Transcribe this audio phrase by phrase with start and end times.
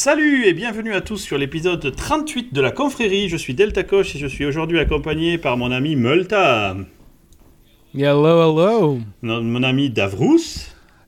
[0.00, 3.28] Salut et bienvenue à tous sur l'épisode 38 de la confrérie.
[3.28, 6.76] Je suis Delta Coche et je suis aujourd'hui accompagné par mon ami Multa.
[7.96, 9.00] Hello, hello.
[9.22, 10.38] Non, mon ami Davrous.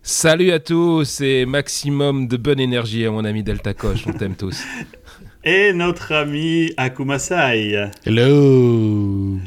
[0.02, 4.34] Salut à tous et maximum de bonne énergie à mon ami Delta Coche, on t'aime
[4.34, 4.60] tous.
[5.44, 7.92] Et notre ami Akumasai.
[8.04, 9.38] Hello.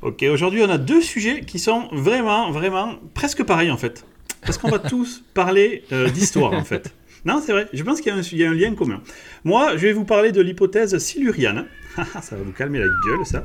[0.00, 4.06] Ok, aujourd'hui on a deux sujets qui sont vraiment, vraiment presque pareils en fait.
[4.40, 6.90] Parce qu'on va tous parler euh, d'histoire en fait.
[7.24, 9.00] Non, c'est vrai, je pense qu'il y, a un- il y a un lien commun.
[9.44, 11.66] Moi, je vais vous parler de l'hypothèse siluriane.
[12.20, 13.44] ça va vous calmer la gueule, ça.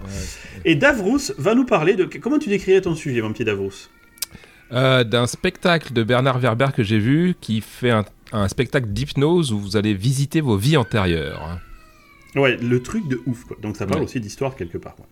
[0.65, 2.05] Et Davrous va nous parler de...
[2.05, 3.73] Comment tu décrirais ton sujet, mon petit Davrous
[4.71, 9.51] Euh, D'un spectacle de Bernard Werber que j'ai vu qui fait un, un spectacle d'hypnose
[9.51, 11.59] où vous allez visiter vos vies antérieures.
[12.35, 13.57] Ouais, le truc de ouf, quoi.
[13.61, 14.05] Donc ça parle Ouais.
[14.05, 14.95] aussi d'histoire quelque part.
[14.95, 15.05] quoi.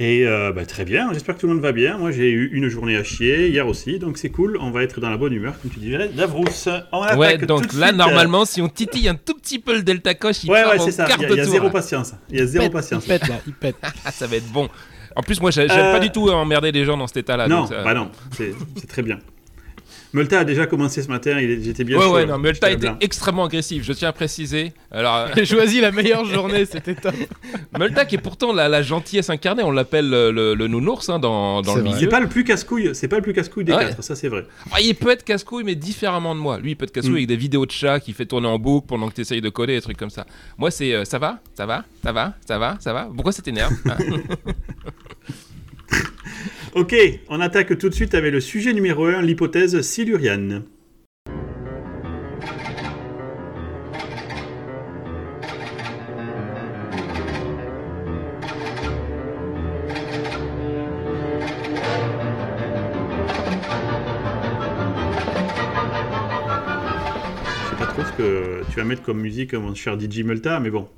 [0.00, 1.98] Et euh, bah, très bien, j'espère que tout le monde va bien.
[1.98, 4.98] Moi j'ai eu une journée à chier, hier aussi, donc c'est cool, on va être
[5.00, 6.08] dans la bonne humeur, comme tu dirais.
[6.12, 6.44] Davrous,
[6.90, 9.60] on attaque Ouais, tout donc de là, suite, normalement, si on titille un tout petit
[9.60, 11.28] peu le Delta Coche, il Ouais, part ouais, en c'est ça, quart il y a,
[11.28, 12.14] de il y a tour, zéro patience.
[12.28, 13.04] Il y a zéro Pète, patience.
[13.04, 13.76] Il pète là, il pète.
[14.04, 14.68] Ah, ça va être bon.
[15.14, 17.46] En plus, moi, j'ai- j'aime Euh, pas du tout emmerder les gens dans cet état-là.
[17.46, 18.52] non, donc ça- bah non, c'est
[18.88, 19.20] très bien.
[20.14, 22.76] Multa a déjà commencé ce matin, il j'étais bien Ouais, chaud, ouais, non, tas était
[22.76, 22.96] bien.
[23.00, 24.72] extrêmement agressif, je tiens à préciser.
[24.92, 27.14] Alors, euh, J'ai choisi la meilleure journée, c'était top.
[27.78, 31.18] Multa qui est pourtant la, la gentillesse incarnée, on l'appelle euh, le, le nounours hein,
[31.18, 31.74] dans, le vrai.
[31.82, 32.08] C'est milieu.
[32.08, 33.86] pas le plus casse-couille, c'est pas le plus casse-couille des Ouais.
[33.86, 34.46] quatre, ça c'est vrai.
[34.72, 36.58] Ah, il peut être casse-couille, mais différemment de moi.
[36.58, 37.16] Lui, il peut être casse-couille Mm.
[37.16, 39.48] avec des vidéos de chat qui fait tourner en boucle pendant que tu essayes de
[39.48, 40.26] coder, des trucs comme ça.
[40.58, 43.42] Moi, c'est euh, ça va Ça va Ça va Ça va Ça va Pourquoi ça
[43.42, 43.96] t'énerve Hein
[46.74, 46.92] Ok,
[47.28, 50.64] on attaque tout de suite avec le sujet numéro 1, l'hypothèse siluriane.
[51.24, 51.30] Je
[67.70, 70.70] sais pas trop ce que tu vas mettre comme musique, mon cher DJ Multa, mais
[70.70, 70.88] bon,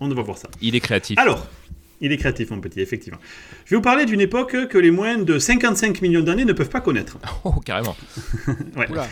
[0.00, 0.48] on va voir ça.
[0.60, 1.16] Il est créatif.
[1.20, 1.46] Alors,
[2.00, 3.18] il est créatif, mon petit, effectivement.
[3.64, 6.68] Je vais vous parler d'une époque que les moins de 55 millions d'années ne peuvent
[6.70, 7.18] pas connaître.
[7.44, 7.96] Oh, carrément.
[8.76, 8.90] Ouais.
[8.90, 9.06] Oula.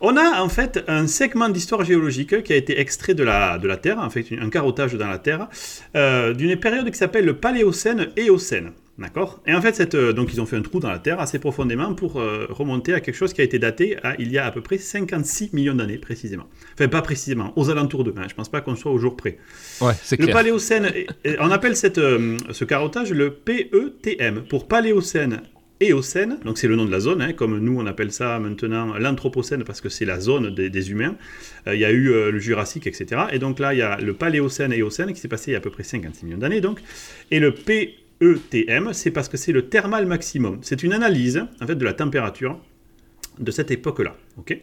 [0.00, 3.68] On a en fait un segment d'histoire géologique qui a été extrait de la, de
[3.68, 5.48] la Terre, en fait un carottage dans la Terre,
[5.94, 8.72] euh, d'une période qui s'appelle le Paléocène Éocène.
[8.98, 11.18] D'accord Et en fait, cette, euh, donc ils ont fait un trou dans la Terre
[11.18, 14.36] assez profondément pour euh, remonter à quelque chose qui a été daté à il y
[14.36, 16.44] a à peu près 56 millions d'années précisément.
[16.74, 18.12] Enfin, pas précisément, aux alentours de.
[18.18, 19.38] Hein, je pense pas qu'on soit au jour près.
[19.80, 20.36] Ouais, c'est Le clair.
[20.36, 25.40] Paléocène, et- et on appelle cette, euh, ce carottage le PETM, pour Paléocène
[25.80, 28.96] Éocène, donc c'est le nom de la zone, hein, comme nous on appelle ça maintenant
[28.98, 31.16] l'Anthropocène parce que c'est la zone des, des humains.
[31.66, 33.22] Euh, Il y a eu euh, le Jurassique, etc.
[33.32, 35.58] Et donc là, il y a le Paléocène Éocène qui s'est passé il y a
[35.58, 36.60] à peu près 56 millions d'années.
[36.60, 36.78] Donc.
[37.32, 37.52] Et le
[38.22, 40.58] PETM, c'est parce que c'est le thermal maximum.
[40.62, 42.58] C'est une analyse en fait, de la température
[43.38, 44.14] de cette époque-là.
[44.38, 44.58] ok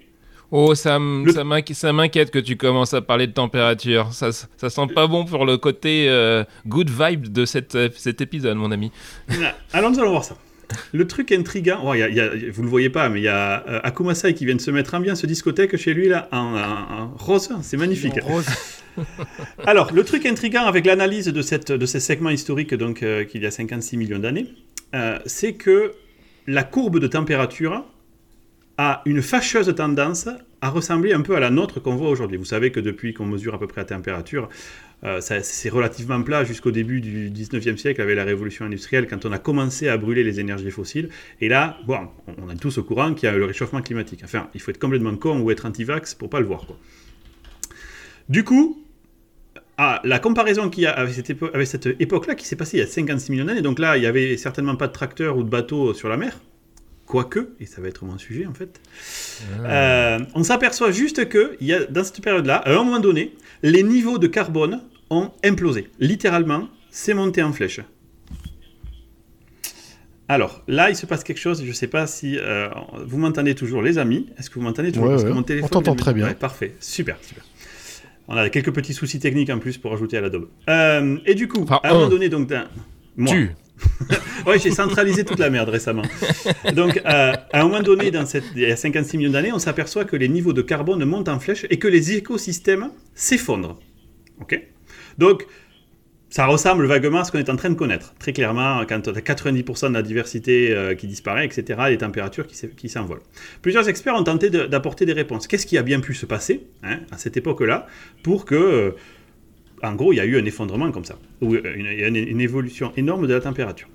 [0.51, 4.11] Oh, ça, m'inquiète que tu commences à parler de température.
[4.13, 8.57] Ça, ça sent pas bon pour le côté euh, good vibe de cette, cet épisode,
[8.57, 8.91] mon ami.
[9.73, 10.35] Allons, nous allons voir ça.
[10.93, 13.23] Le truc intriguant, oh, y a- il y a- vous le voyez pas, mais il
[13.23, 16.37] y a euh, Akumasai qui vient de se mettre ambiance discothèque chez lui là en,
[16.37, 18.19] en- en rose, c'est magnifique.
[18.21, 18.45] Rose.
[19.65, 23.41] Alors, le truc intriguant avec l'analyse de, cette, de ces segments historiques donc euh, qu'il
[23.41, 24.47] y a 56 millions d'années,
[24.95, 25.93] euh, c'est que
[26.47, 27.85] la courbe de température
[28.81, 30.29] a une fâcheuse tendance
[30.61, 32.37] à ressembler un peu à la nôtre qu'on voit aujourd'hui.
[32.37, 34.47] Vous savez que depuis qu'on mesure à peu près la température,
[35.03, 39.33] euh, c'est relativement plat jusqu'au début du 19e siècle avec la révolution industrielle, quand on
[39.33, 41.09] a commencé à brûler les énergies fossiles.
[41.41, 42.07] Et là, bon,
[42.41, 44.21] on est tous au courant qu'il y a le réchauffement climatique.
[44.23, 46.65] Enfin, il faut être complètement con ou être anti-vax pour pas le voir.
[48.29, 48.81] Du coup,
[49.77, 51.13] la comparaison qu'il y a avec
[51.67, 54.07] cette, époque-là qui s'est passée il y a 56 millions d'années, donc là, il y
[54.07, 56.39] avait certainement pas de tracteur ou de bateau sur la mer,
[57.09, 58.79] quoique, et ça va être mon sujet en fait,
[59.61, 63.33] euh, on s'aperçoit juste que y a, dans cette période-là, à un moment donné,
[63.63, 65.89] les niveaux de carbone ont implosé.
[65.99, 67.81] Littéralement, c'est monté en flèche.
[70.27, 72.69] Alors, là, il se passe quelque chose, je ne sais pas si euh,
[73.07, 74.27] vous m'entendez toujours, les amis.
[74.37, 75.07] Est-ce que vous m'entendez toujours?
[75.07, 75.33] Ouais, Parce que ouais.
[75.33, 76.27] mon téléphone On t'entend très bien.
[76.27, 77.43] Ouais, parfait, super, super.
[78.27, 80.47] On a quelques petits soucis techniques en plus pour ajouter à l'Adobe.
[80.69, 82.53] Euh, et du coup, Enfin, à un moment donné, donc,
[83.17, 83.55] moi, Tu.
[84.45, 86.03] Ouais, j'ai centralisé toute la merde récemment.
[86.73, 90.05] Donc, à un moment donné, dans cette, il y a 56 millions d'années, on s'aperçoit
[90.05, 93.79] que les niveaux de carbone montent en flèche et que les écosystèmes s'effondrent.
[94.41, 94.59] Ok?
[95.17, 95.45] Donc,
[96.31, 98.13] ça ressemble vaguement à ce qu'on est en train de connaître.
[98.19, 102.45] Très clairement, quand on a 90% de la diversité euh, qui disparaît, etc., les températures
[102.47, 103.21] qui s'e- qui s'envolent.
[103.63, 105.47] Plusieurs experts ont tenté d'apporter des réponses.
[105.47, 107.87] Qu'est-ce qui a bien pu se passer hein, à cette époque-là
[108.23, 108.91] pour que, euh,
[109.83, 112.03] en gros, il y a eu un effondrement comme ça, ou euh, une, il y
[112.03, 113.87] a une- une évolution énorme de la température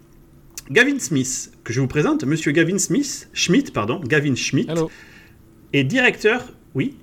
[0.71, 4.73] Gavin Smith, que je vous présente, monsieur Gavin Smith, Schmidt, pardon, Gavin Schmidt,
[5.73, 6.97] est directeur, oui,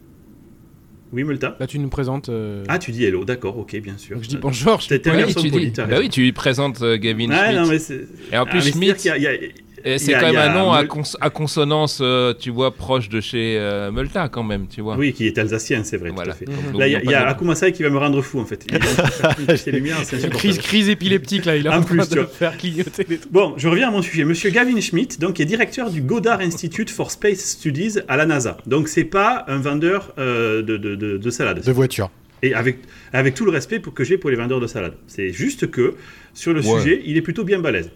[1.14, 2.30] Oui, Multa Là, tu nous présentes.
[2.30, 4.16] euh, Ah, tu dis hello, d'accord, ok, bien sûr.
[4.16, 4.78] donc je dis bonjour.
[4.80, 7.28] je suis T'es- un garçon tu poli, dis- bah oui, tu lui présentes euh, Gavin
[7.30, 7.54] Ouais, Schmidt.
[7.60, 8.08] non, mais c'est.
[8.32, 9.50] Et en Ah, plus, mais c'est-à-dire Schmidt, qu'il y a- il y a-
[9.86, 12.50] et c'est a- quand même a un nom à, Mul- cons- à consonance, euh, tu
[12.50, 14.96] vois, proche de chez euh, Multa quand même, tu vois.
[14.98, 16.34] Oui, qui est alsacien, c'est vrai, Voilà.
[16.34, 16.78] tout à fait.
[16.78, 17.32] Là, il y a, a pas non plus.
[17.32, 18.66] Akuma Sai qui va me rendre fou, en fait.
[18.70, 22.58] Il lumières, c'est Crise, crise épileptique là, il est en, En train plus, de faire
[22.58, 23.32] clignoter les trucs.
[23.32, 24.24] Bon, je reviens à mon sujet.
[24.24, 28.26] Monsieur Gavin Schmidt, donc, qui est directeur du Goddard Institute for Space Studies à la
[28.26, 28.58] NASA.
[28.66, 31.64] Donc, c'est pas un vendeur euh, de, de, de, de salade.
[31.64, 32.10] De voiture.
[32.44, 32.78] Et avec,
[33.14, 34.94] avec tout le respect pour, que j'ai pour les vendeurs de salade.
[35.08, 35.94] C'est juste que,
[36.34, 36.80] sur le Ouais.
[36.80, 37.92] sujet, il est plutôt bien balèze.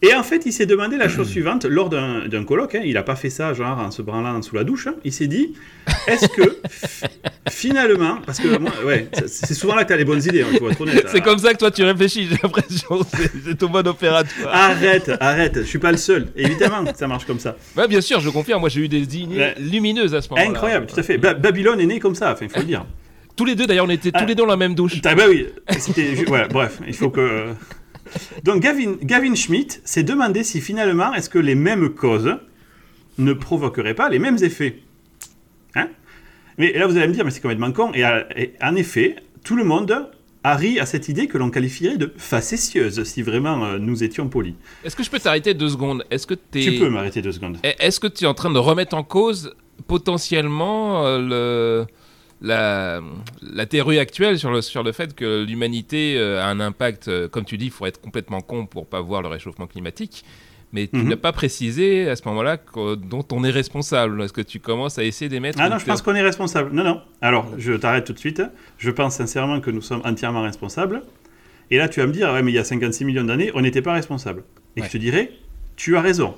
[0.00, 2.76] Et en fait, il s'est demandé la chose suivante lors d'un colloque.
[2.76, 4.86] hein, il n'a pas fait ça genre en se branlant sous la douche.
[4.86, 5.54] hein, il s'est dit
[6.06, 6.56] est-ce que
[7.50, 10.58] finalement, parce que moi, ouais, c'est- souvent là que tu as les bonnes idées, il
[10.58, 11.06] faut être honnête.
[11.08, 13.00] C'est comme ça que toi tu réfléchis, j'ai l'impression.
[13.16, 14.54] C'est- C'est ton mode opératoire.
[14.54, 16.28] Arrête, arrête, je suis pas le seul.
[16.36, 17.56] Évidemment ça marche comme ça.
[17.76, 18.60] Ouais, bien sûr, je confirme.
[18.60, 19.54] Moi, j'ai eu des idées Ouais.
[19.58, 20.48] lumineuses à ce moment-là.
[20.50, 21.18] Incroyable, tout à fait.
[21.18, 22.84] Ba- Babylone est né comme ça, enfin, il faut le dire.
[23.36, 24.24] Tous les deux, d'ailleurs, on était tous Ah.
[24.26, 25.00] les deux dans la même douche.
[25.04, 25.46] Ah bah oui,
[26.28, 27.46] Ouais, bref, il faut que...
[28.44, 32.36] Donc Gavin, Gavin Schmidt s'est demandé si finalement, est-ce que les mêmes causes
[33.18, 34.80] ne provoqueraient pas les mêmes effets
[35.74, 35.88] Hein?
[36.56, 37.92] Mais là, vous allez me dire, mais c'est complètement con.
[37.92, 40.10] Et, euh, et en effet, tout le monde
[40.44, 44.28] a ri à cette idée que l'on qualifierait de facétieuse, si vraiment euh, nous étions
[44.28, 44.54] polis.
[44.84, 46.04] Est-ce que je peux t'arrêter deux secondes?
[46.10, 46.60] Est-ce que t'es...
[46.60, 47.58] Tu peux m'arrêter deux secondes.
[47.64, 49.54] Eh, Est-ce que tu es en train de remettre en cause
[49.86, 51.86] potentiellement euh, le,
[52.40, 53.00] la,
[53.42, 57.28] la théorie actuelle sur le, sur le fait que l'humanité euh, a un impact, euh,
[57.28, 60.24] comme tu dis, il faut être complètement con pour pas voir le réchauffement climatique
[60.70, 61.08] mais tu Mhm.
[61.08, 64.20] n'as pas précisé à ce moment-là dont on est responsable.
[64.20, 66.72] Est-ce que tu commences à essayer d'émettre Ah non, je pense qu'on est responsable.
[66.74, 67.00] Non, non.
[67.22, 68.42] Alors, je t'arrête tout de suite.
[68.76, 71.00] Je pense sincèrement que nous sommes entièrement responsables.
[71.70, 73.62] Et là, tu vas me dire, ouais, mais il y a 56 millions d'années, on
[73.62, 74.44] n'était pas responsable.
[74.76, 74.86] Et Ouais.
[74.86, 75.32] je te dirais,
[75.76, 76.34] tu as raison.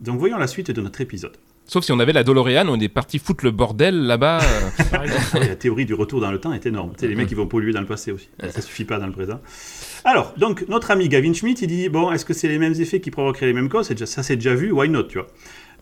[0.00, 1.36] Donc, voyons la suite de notre épisode.
[1.68, 4.40] Sauf si on avait la DeLorean, on est parti foutre le bordel là-bas.
[4.40, 5.06] euh.
[5.40, 6.92] La théorie du retour dans le temps est énorme.
[7.02, 8.28] Les mecs, ils vont polluer dans le passé aussi.
[8.50, 9.40] Ça suffit pas dans le présent.
[10.04, 13.00] Alors, donc, notre ami Gavin Schmidt, il dit, bon, est-ce que c'est les mêmes effets
[13.00, 13.92] qui provoqueraient les mêmes causes?
[14.04, 15.26] Ça, c'est déjà vu, why not, tu vois?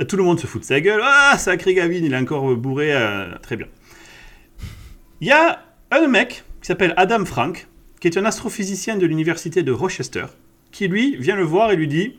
[0.07, 1.01] Tout le monde se fout de sa gueule.
[1.05, 2.95] Ah, sacré Gavin, il est encore bourré.
[2.95, 3.67] euh, très bien.
[5.21, 7.69] Il y a un mec qui s'appelle Adam Frank,
[8.01, 10.25] qui est un astrophysicien de l'université de Rochester,
[10.73, 12.17] qui lui vient le voir et lui dit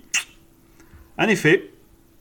[1.18, 1.72] En effet,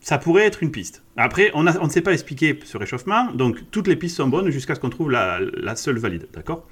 [0.05, 1.03] ça pourrait être une piste.
[1.17, 4.29] Après, on, a- on ne sait pas expliquer ce réchauffement, donc toutes les pistes sont
[4.29, 6.67] bonnes jusqu'à ce qu'on trouve la, la seule valide, d'accord?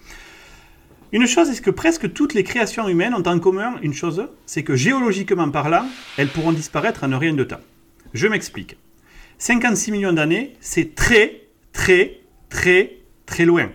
[1.12, 4.62] Une chose est que presque toutes les créations humaines ont en commun une chose, c'est
[4.62, 5.86] que géologiquement parlant,
[6.18, 7.60] elles pourront disparaître en rien de temps.
[8.14, 8.76] Je m'explique.
[9.38, 11.42] 56 millions d'années, c'est très,
[11.72, 12.20] très,
[12.50, 13.70] très, très loin.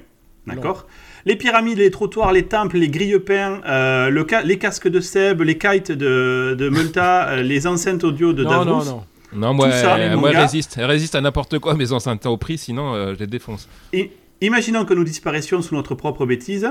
[0.48, 0.88] D'accord?
[1.26, 5.42] Les pyramides, les trottoirs, les temples, les grille-pains, euh, le ca- les casques de Seb,
[5.42, 8.64] les kites de, de Multa, euh, les enceintes audio de Davos.
[8.66, 8.86] non, non.
[8.86, 9.04] non,
[9.38, 10.76] moi, ça, moi résiste.
[10.78, 13.68] Elle résiste à n'importe quoi, mes enceintes au prix, sinon euh, je les défonce.
[13.94, 14.12] Et
[14.42, 16.68] imaginons que nous disparaissions sous notre propre bêtise.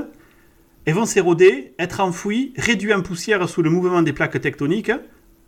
[0.84, 4.92] Elles vont s'éroder, être enfouies, réduites en poussière sous le mouvement des plaques tectoniques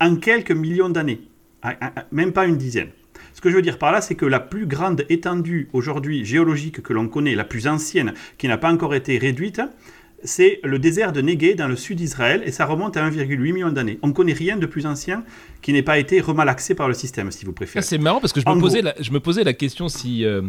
[0.01, 1.21] en quelques millions d'années.
[1.63, 2.91] Ah, ah, ah, Même pas une dizaine.
[3.35, 6.83] Ce que je veux dire par là, c'est que la plus grande étendue aujourd'hui géologique
[6.83, 9.61] que l'on connaît, la plus ancienne, qui n'a pas encore été réduite,
[10.25, 13.71] c'est le désert de Negev dans le sud d'Israël, et ça remonte à 1,8 million
[13.71, 13.99] d'années.
[14.03, 15.23] On ne connaît rien de plus ancien
[15.63, 17.83] qui n'ait pas été remalaxé par le système, si vous Ah, préférez.
[17.85, 20.43] c'est marrant parce que je me, posais la, je me posais la question si euh,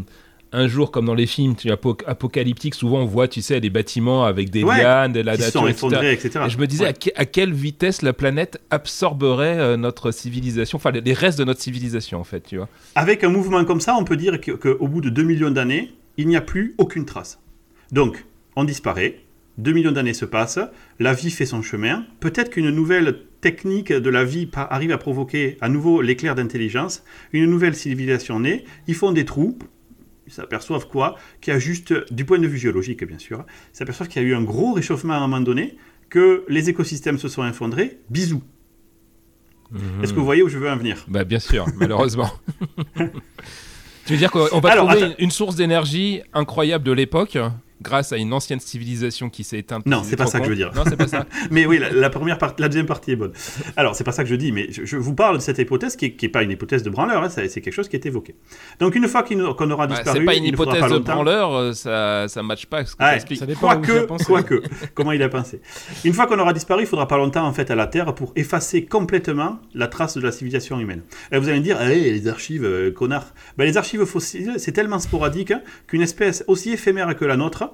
[0.52, 4.26] un jour, comme dans les films tu, apocalyptiques, souvent on voit, tu sais, des bâtiments
[4.26, 5.78] avec des Ouais, lianes, de la qui se nature, sont etc.
[5.88, 6.40] effondrés, etc.
[6.48, 6.90] Et je me disais Ouais.
[6.90, 11.38] à, que- à quelle vitesse la planète absorberait euh, notre civilisation, enfin les, les restes
[11.38, 12.68] de notre civilisation en fait, tu vois.
[12.96, 16.28] Avec un mouvement comme ça, on peut dire qu'au bout de 2 millions d'années, il
[16.28, 17.40] n'y a plus aucune trace.
[17.92, 19.20] Donc, on disparaît,
[19.60, 20.60] 2 millions d'années se passent,
[21.00, 25.58] la vie fait son chemin, peut-être qu'une nouvelle technique de la vie arrive à provoquer
[25.62, 29.60] à nouveau l'éclair d'intelligence, une nouvelle civilisation naît, ils font des trous,
[30.28, 31.16] ils s'aperçoivent quoi?
[31.42, 34.26] Qu'il y a juste, du point de vue géologique bien sûr, ils s'aperçoivent qu'il y
[34.26, 35.76] a eu un gros réchauffement à un moment donné,
[36.10, 38.44] que les écosystèmes se sont effondrés, bisous.
[40.02, 41.06] Est-ce que vous voyez où je veux en venir?
[41.08, 42.32] Bah bien sûr, malheureusement.
[42.96, 45.16] tu veux dire qu'on va Alors, trouver attends.
[45.20, 47.38] une source d'énergie incroyable de l'époque?
[47.82, 49.86] Grâce à une ancienne civilisation qui s'est éteinte.
[49.86, 50.72] Non, c'est pas ça que je veux dire.
[50.76, 51.26] Non, c'est pas ça.
[51.52, 53.32] Mais oui, la, la première partie, la deuxième partie est bonne.
[53.78, 55.96] Alors, c'est pas ça que je dis, mais je, je vous parle de cette hypothèse
[55.96, 58.36] qui n'est pas une hypothèse de branleur, hein, c'est quelque chose qui est évoqué.
[58.80, 60.94] Donc, une fois qu'on aura disparu, c'est pas une il ne faudra hypothèse pas de
[61.00, 61.14] longtemps.
[61.16, 64.26] branleur, euh, ça ça matche pas ce que ça Quoique, pensé.
[64.26, 64.62] quoique,
[64.94, 65.62] comment il a pensé.
[66.04, 68.32] Une fois qu'on aura disparu, il faudra pas longtemps en fait à la Terre pour
[68.36, 71.02] effacer complètement la trace de la civilisation humaine.
[71.32, 73.34] Et vous allez me dire, ah, ouais, les archives, euh, connard.
[73.58, 77.69] Ben, les archives fossiles, c'est tellement sporadique hein, qu'une espèce aussi éphémère que la nôtre,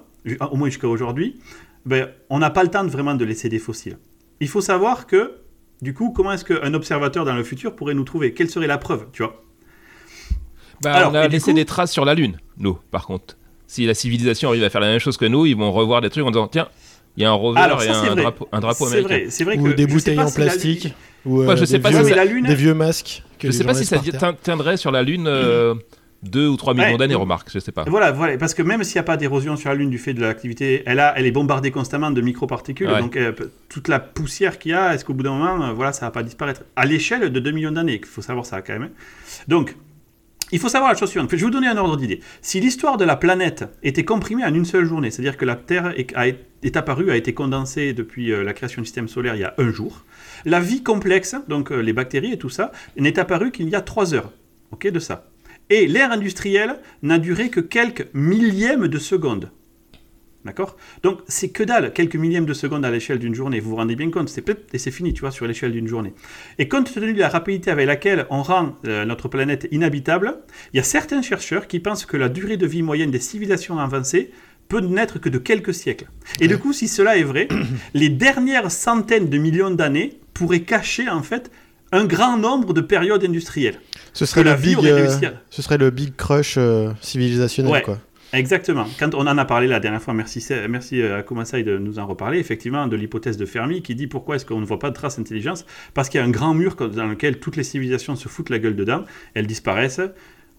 [0.51, 1.39] au moins jusqu'à aujourd'hui,
[1.85, 3.97] ben, on n'a pas le temps de vraiment de laisser des fossiles.
[4.39, 5.33] Il faut savoir que,
[5.81, 8.33] du coup, comment est-ce qu'un observateur dans le futur pourrait nous trouver?
[8.33, 9.43] Quelle serait la preuve, tu vois?
[10.81, 13.37] Bah, Alors, on a laissé coup- des traces sur la Lune, nous, par contre.
[13.67, 16.09] si la civilisation arrive à faire la même chose que nous, ils vont revoir des
[16.09, 16.67] trucs en disant tiens,
[17.17, 19.25] il y a un rover et un drapeau, un drapeau, américain.
[19.29, 20.93] C'est vrai, ou des bouteilles en plastique.
[21.25, 22.45] Ou je sais des, pas vieux, si la Lune...
[22.45, 23.23] des vieux masques.
[23.39, 23.99] je sais pas si ça
[24.43, 25.27] tiendrait sur la Lune.
[25.27, 25.75] Euh,
[26.29, 27.85] deux ou trois millions d'années, remarque, je sais pas.
[27.87, 30.13] Voilà, voilà, parce que même s'il n'y a pas d'érosion sur la Lune du fait
[30.13, 33.31] de l'activité, elle, a, elle est bombardée constamment de microparticules, donc euh,
[33.69, 36.11] toute la poussière qu'il y a, est-ce qu'au bout d'un moment, euh, voilà, ça va
[36.11, 36.63] pas disparaître?
[36.75, 38.89] À l'échelle de 2 millions d'années, il faut savoir ça quand même.
[39.47, 39.75] Donc,
[40.51, 41.29] il faut savoir la chose suivante.
[41.31, 42.19] Je vais vous donner un ordre d'idée.
[42.41, 45.93] Si l'histoire de la planète était comprimée en une seule journée, c'est-à-dire que la Terre
[45.97, 49.55] est, apparue, a été condensée depuis euh, la création du système solaire il y a
[49.57, 50.03] un jour,
[50.45, 54.13] la vie complexe, donc les bactéries et tout ça, n'est apparue qu'il y a trois
[54.13, 54.31] heures.
[54.71, 55.25] Ok, de ça.
[55.69, 59.51] Et l'ère industrielle n'a duré que quelques millièmes de seconde.
[60.45, 60.77] D'accord?
[61.01, 63.59] Donc c'est que dalle, quelques millièmes de seconde à l'échelle d'une journée.
[63.59, 66.13] Vous vous rendez bien compte, c'est et c'est fini, tu vois, sur l'échelle d'une journée.
[66.59, 70.37] Et compte tenu de la rapidité avec laquelle on rend euh, notre planète inhabitable,
[70.71, 73.79] il y a certains chercheurs qui pensent que la durée de vie moyenne des civilisations
[73.79, 74.29] avancées
[74.67, 76.07] peut n'être que de quelques siècles.
[76.39, 77.47] Et du coup, si cela est vrai,
[77.95, 81.51] les dernières centaines de millions d'années pourraient cacher en fait
[81.91, 83.79] un grand nombre de périodes industrielles.
[84.15, 85.09] Ce serait, le big, euh,
[85.49, 87.99] ce serait le big crush euh, civilisationnel, quoi.
[88.31, 88.87] Exactement.
[88.97, 91.99] Quand on en a parlé la dernière fois, merci, merci euh, à Komasai de nous
[91.99, 94.89] en reparler, effectivement, de l'hypothèse de Fermi qui dit pourquoi est-ce qu'on ne voit pas
[94.89, 95.65] de traces d'intelligence?
[95.93, 98.59] Parce qu'il y a un grand mur dans lequel toutes les civilisations se foutent la
[98.59, 99.03] gueule dedans,
[99.33, 100.01] elles disparaissent,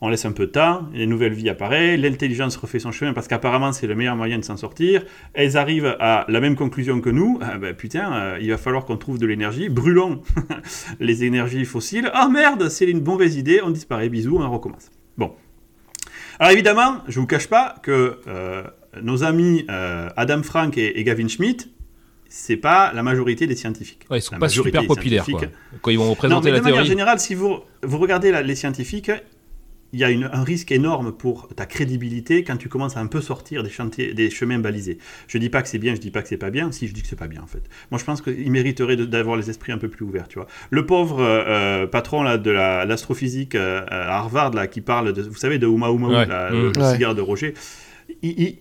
[0.02, 3.28] on laisse un peu de temps, les nouvelles vies apparaissent, l'intelligence refait son chemin parce
[3.28, 5.02] qu'apparemment c'est le meilleur moyen de s'en sortir.
[5.32, 7.38] Elles arrivent à la même conclusion que nous.
[7.40, 9.70] Ah ben, putain, euh, il va falloir qu'on trouve de l'énergie.
[9.70, 10.20] Brûlons
[11.00, 12.10] les énergies fossiles.
[12.12, 14.90] Ah merde, c'est une mauvaise idée, on disparaît, bisous, on recommence.
[15.16, 15.32] Bon.
[16.38, 18.64] Alors évidemment, je vous cache pas que euh,
[19.02, 21.70] nos amis euh, Adam Frank et, Gavin Schmidt,
[22.28, 24.06] c'est pas la majorité des scientifiques.
[24.10, 25.40] Ouais, ils sont pas super populaires quoi.
[25.80, 29.10] Quand ils vont présenter non, mais de manière générale, si vous, vous regardez les scientifiques,
[29.96, 33.22] il y a un risque énorme pour ta crédibilité quand tu commences à un peu
[33.22, 34.98] sortir des, chantiers, des chemins balisés.
[35.26, 36.92] Je dis pas que c'est bien, je dis pas que c'est pas bien, si je
[36.92, 37.62] dis que c'est pas bien en fait.
[37.90, 40.48] Moi je pense qu'il mériterait d'avoir les esprits un peu plus ouverts, tu vois.
[40.68, 45.22] Le pauvre euh, euh, patron là, de l'astrophysique euh, à Harvard là, qui parle, de,
[45.22, 47.54] vous savez, de Ouma Ouma, le, le, cigare de Roger,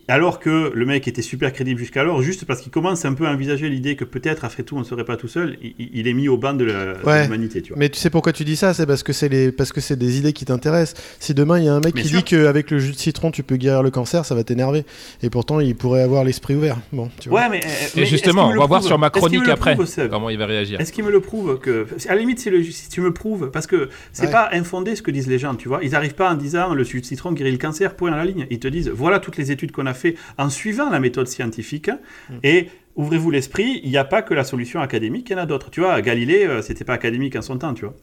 [0.07, 3.31] alors que le mec était super crédible jusqu'alors, juste parce qu'il commence un peu à
[3.31, 6.27] envisager l'idée que peut-être, après tout, on ne serait pas tout seul, il, est mis
[6.27, 7.63] au banc de l'humanité.
[7.75, 8.73] Mais tu sais pourquoi tu dis ça?
[8.73, 9.51] C'est parce que c'est les...
[9.51, 11.01] parce que c'est des idées qui t'intéressent.
[11.19, 13.43] Si demain il y a un mec qui dit qu'avec le jus de citron tu
[13.43, 14.85] peux guérir le cancer, ça va t'énerver.
[15.23, 16.77] Et pourtant, il pourrait avoir l'esprit ouvert.
[16.91, 17.41] Bon, tu vois.
[17.41, 17.61] Ouais, mais,
[18.01, 19.77] Et justement, on va voir sur ma chronique après
[20.09, 20.79] comment il va réagir.
[20.79, 23.89] Est-ce qu'il me le prouve que, à la limite, si, tu me prouves, parce que
[24.11, 25.79] c'est pas infondé ce que disent les gens, tu vois.
[25.83, 28.25] Ils n'arrivent pas en disant le jus de citron guérit le cancer, point à la
[28.25, 28.47] ligne.
[28.49, 31.89] Ils te disent voilà toutes les études qu'on a fait en suivant la méthode scientifique.
[32.29, 32.33] Mm.
[32.43, 35.45] Et ouvrez-vous l'esprit, il n'y a pas que la solution académique, il y en a
[35.45, 35.69] d'autres.
[35.69, 37.95] Tu vois, Galilée, euh, c'était pas académique en son temps, tu vois.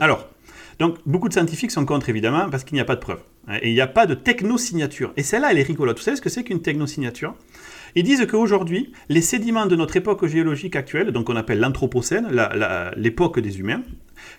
[0.00, 0.28] Alors,
[0.78, 3.22] donc, beaucoup de scientifiques sont contre, évidemment, parce qu'il n'y a pas de preuves.
[3.62, 5.12] Et il n'y a pas de technosignature.
[5.16, 5.98] Et celle-là, elle est rigolote.
[5.98, 7.34] Vous savez ce que c'est qu'une technosignature?
[7.96, 12.28] Ils disent qu'aujourd'hui, les sédiments de notre époque géologique actuelle, donc on appelle l'Anthropocène,
[12.96, 13.82] l'époque des humains,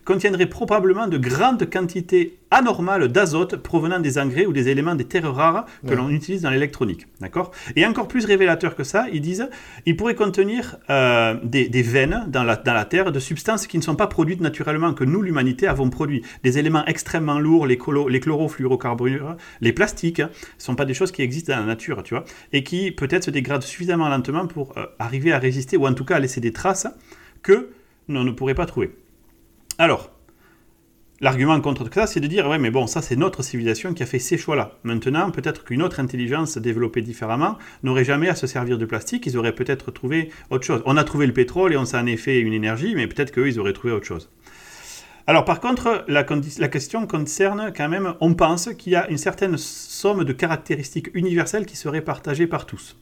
[0.05, 5.33] contiendrait probablement de grandes quantités anormales d'azote provenant des engrais ou des éléments des terres
[5.33, 7.07] rares que l'on utilise dans l'électronique.
[7.21, 7.51] D'accord?
[7.75, 9.49] Et encore plus révélateur que ça, ils disent
[9.85, 13.83] il pourrait contenir euh, des, veines dans la, dans la Terre de substances qui ne
[13.83, 16.23] sont pas produites naturellement, que nous, l'humanité, avons produit.
[16.43, 17.79] Des éléments extrêmement lourds, les,
[18.09, 20.27] les chlorofluorocarbures, les plastiques, ne
[20.57, 23.31] sont pas des choses qui existent dans la nature, tu vois, et qui peut-être se
[23.31, 26.51] dégradent suffisamment lentement pour euh, arriver à résister, ou en tout cas à laisser des
[26.51, 26.87] traces
[27.43, 27.69] que
[28.09, 28.91] l'on ne pourrait pas trouver.
[29.81, 30.11] Alors,
[31.21, 34.05] l'argument contre ça, c'est de dire, ouais, mais bon, ça c'est notre civilisation qui a
[34.05, 34.77] fait ces choix-là.
[34.83, 39.39] Maintenant, peut-être qu'une autre intelligence développée différemment n'aurait jamais à se servir de plastique, ils
[39.39, 40.83] auraient peut-être trouvé autre chose.
[40.85, 43.47] On a trouvé le pétrole et on s'en est fait une énergie, mais peut-être qu'eux,
[43.47, 44.29] ils auraient trouvé autre chose.
[45.25, 46.23] Alors par contre, la,
[46.59, 51.09] la, question concerne quand même, on pense qu'il y a une certaine somme de caractéristiques
[51.15, 52.99] universelles qui seraient partagées par tous.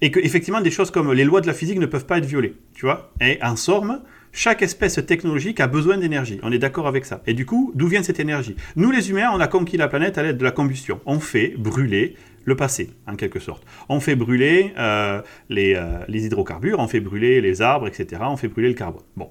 [0.00, 2.24] Et que effectivement des choses comme les lois de la physique ne peuvent pas être
[2.24, 3.12] violées, tu vois.
[3.20, 4.00] Et en somme,
[4.36, 6.38] chaque espèce technologique a besoin d'énergie.
[6.42, 7.22] On est d'accord avec ça.
[7.26, 8.54] Et du coup, d'où vient cette énergie?
[8.76, 11.00] Nous, les humains, on a conquis la planète à l'aide de la combustion.
[11.06, 13.64] On fait brûler le passé, en quelque sorte.
[13.88, 18.20] On fait brûler euh, les, euh, les, hydrocarbures, on fait brûler les arbres, etc.
[18.26, 19.02] On fait brûler le carbone.
[19.16, 19.30] Bon.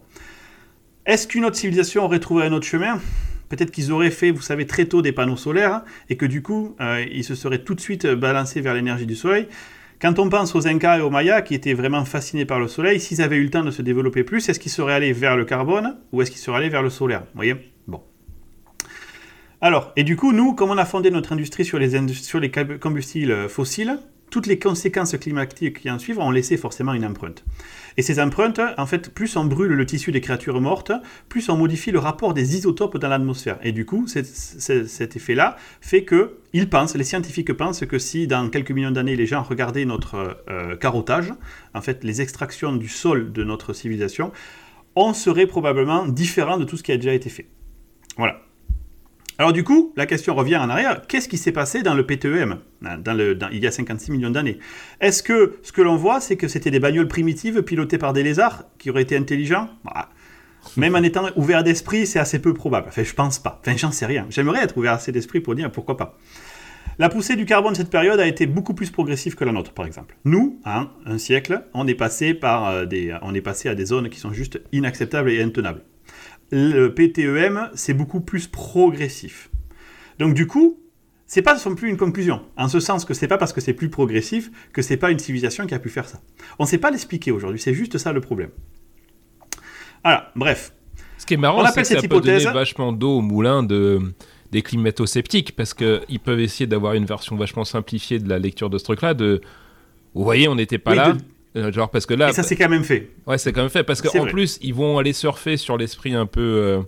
[1.05, 2.99] Est-ce qu'une autre civilisation aurait trouvé un autre chemin?
[3.49, 6.75] Peut-être qu'ils auraient fait, vous savez, très tôt des panneaux solaires et que du coup,
[6.81, 9.47] euh, ils se seraient tout de suite balancés vers l'énergie du soleil.
[10.01, 12.99] Quand on pense aux Incas et aux Mayas, qui étaient vraiment fascinés par le soleil,
[12.99, 15.45] s'ils avaient eu le temps de se développer plus, est-ce qu'ils seraient allés vers le
[15.45, 17.55] carbone ou est-ce qu'ils seraient allés vers le solaire Vous voyez?
[17.87, 18.01] Bon.
[19.61, 22.51] Alors, et du coup, nous, comme on a fondé notre industrie sur les, sur les
[22.51, 27.43] combustibles fossiles, toutes les conséquences climatiques qui en suivent ont laissé forcément une empreinte.
[27.97, 30.91] Et ces empreintes, en fait, plus on brûle le tissu des créatures mortes,
[31.29, 33.57] plus on modifie le rapport des isotopes dans l'atmosphère.
[33.63, 38.49] Et du coup, cet effet-là fait que ils pensent, les scientifiques pensent que si dans
[38.49, 41.33] quelques millions d'années les gens regardaient notre euh, carottage,
[41.73, 44.31] en fait les extractions du sol de notre civilisation,
[44.95, 47.47] on serait probablement différent de tout ce qui a déjà été fait.
[48.17, 48.41] Voilà.
[49.37, 51.01] Alors du coup, la question revient en arrière.
[51.07, 54.59] Qu'est-ce qui s'est passé dans le PTEM le, il y a 56 millions d'années?
[55.01, 58.23] Est-ce que ce que l'on voit, c'est que c'était des bagnoles primitives pilotées par des
[58.23, 59.67] lézards qui auraient été intelligents?
[59.83, 60.09] Bah,
[60.77, 62.87] Même en étant ouvert d'esprit, c'est assez peu probable.
[62.87, 63.59] Enfin, je pense pas.
[63.61, 64.25] Enfin, j'en sais rien.
[64.29, 66.17] J'aimerais être ouvert assez d'esprit pour dire pourquoi pas.
[66.97, 69.73] La poussée du carbone de cette période a été beaucoup plus progressive que la nôtre,
[69.73, 70.15] par exemple.
[70.23, 73.87] Nous, en un siècle, on est passé par euh, des, on est passé à des
[73.87, 75.81] zones qui sont juste inacceptables et intenables
[76.51, 79.49] le PTEM, c'est beaucoup plus progressif.
[80.19, 80.79] Donc du coup,
[81.27, 83.73] c'est pas sont plus une conclusion, en ce sens que c'est pas parce que c'est
[83.73, 86.21] plus progressif que c'est pas une civilisation qui a pu faire ça.
[86.59, 88.51] On ne sait pas l'expliquer aujourd'hui, c'est juste ça le problème.
[90.03, 90.71] Voilà, bref.
[91.17, 92.43] Ce qui est marrant, c'est que ça hypothèse...
[92.43, 94.13] peut donner vachement d'eau au moulin de,
[94.51, 98.77] des climato-sceptiques, parce qu'ils peuvent essayer d'avoir une version vachement simplifiée de la lecture de
[98.77, 99.41] ce truc-là, de...
[100.13, 101.17] Vous voyez, on n'était pas là,
[101.55, 102.29] euh, genre parce que là.
[102.29, 103.11] Et ça c'est quand même fait.
[103.25, 106.25] Ouais, c'est quand même fait parce qu'en plus ils vont aller surfer sur l'esprit un
[106.25, 106.81] peu euh,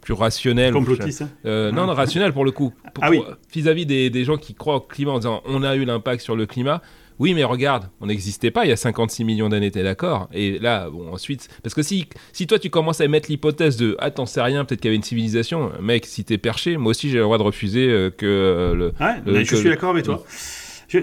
[0.00, 0.74] plus rationnel.
[0.74, 1.24] Complotiste.
[1.46, 2.74] Euh, non, non, rationnel pour le coup.
[3.00, 3.22] ah oui.
[3.52, 6.36] Vis-à-vis des, des, gens qui croient au climat en disant on a eu l'impact sur
[6.36, 6.82] le climat.
[7.18, 10.28] Oui, mais regarde, on n'existait pas il y a 56 millions d'années, t'es d'accord?
[10.32, 13.96] Et là, bon, ensuite, parce que si, si toi tu commences à émettre l'hypothèse de
[14.00, 16.90] ah t'en sais rien, peut-être qu'il y avait une civilisation, mec, si t'es perché, moi
[16.90, 18.92] aussi j'ai le droit de refuser que le.
[19.00, 20.24] Ouais, je suis d'accord avec toi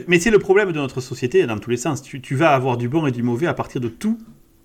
[0.07, 2.01] mais c'est le problème de notre société dans tous les sens.
[2.01, 4.17] Tu, vas avoir du bon et du mauvais à partir de tout.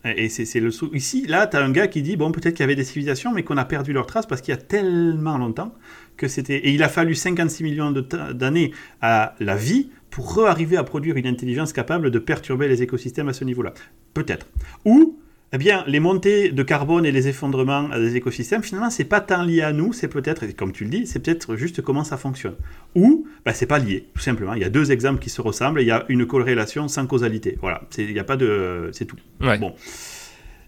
[0.04, 2.64] Et c'est le ici, là, tu as un gars qui dit bon, peut-être qu'il y
[2.64, 5.74] avait des civilisations, mais qu'on a perdu leur trace parce qu'il y a tellement longtemps
[6.18, 6.58] que c'était.
[6.58, 11.26] Et il a fallu 56 millions d'années à la vie pour arriver à produire une
[11.26, 13.72] intelligence capable de perturber les écosystèmes à ce niveau-là.
[14.12, 14.46] Peut-être.
[14.84, 15.18] Ou
[15.54, 19.44] eh bien, les montées de carbone et les effondrements des écosystèmes, finalement, c'est pas tant
[19.44, 22.56] lié à nous, c'est peut-être, comme tu le dis, c'est peut-être juste comment ça fonctionne.
[22.96, 24.54] Ou, bah, c'est pas lié, tout simplement.
[24.54, 27.06] Il y a deux exemples qui se ressemblent et il y a une corrélation sans
[27.06, 27.56] causalité.
[27.60, 29.16] Voilà, il n'y a pas de, c'est tout.
[29.38, 29.74] Bon.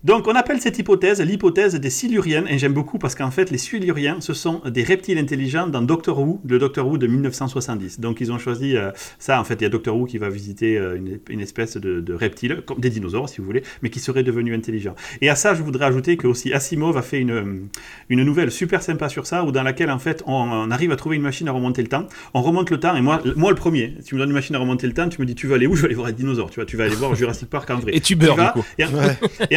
[0.06, 3.58] Donc on appelle cette hypothèse l'hypothèse des Siluriens, et j'aime beaucoup parce qu'en fait les
[3.58, 7.98] Siluriens, ce sont des reptiles intelligents dans Doctor Who, le Doctor Who de 1970.
[7.98, 10.28] Donc ils ont choisi euh, ça, en fait il y a Doctor Who qui va
[10.28, 10.96] visiter euh,
[11.28, 14.94] une, espèce de, reptile, comme des dinosaures si vous voulez, mais qui serait devenu intelligent.
[15.22, 17.66] Et à ça je voudrais ajouter que aussi Asimov a fait une,
[18.08, 21.16] une nouvelle super sympa sur ça, où dans laquelle en fait on, arrive à trouver
[21.16, 23.96] une machine à remonter le temps, on remonte le temps, et moi, moi le premier,
[24.06, 25.66] tu me donnes une machine à remonter le temps, tu me dis tu vas aller
[25.66, 25.74] où?
[25.74, 27.80] Je vais aller voir les dinosaures, tu vois, tu vas aller voir Jurassic Park en
[27.80, 27.90] vrai.
[27.92, 28.64] Et tu du coup.
[28.78, 28.84] Et,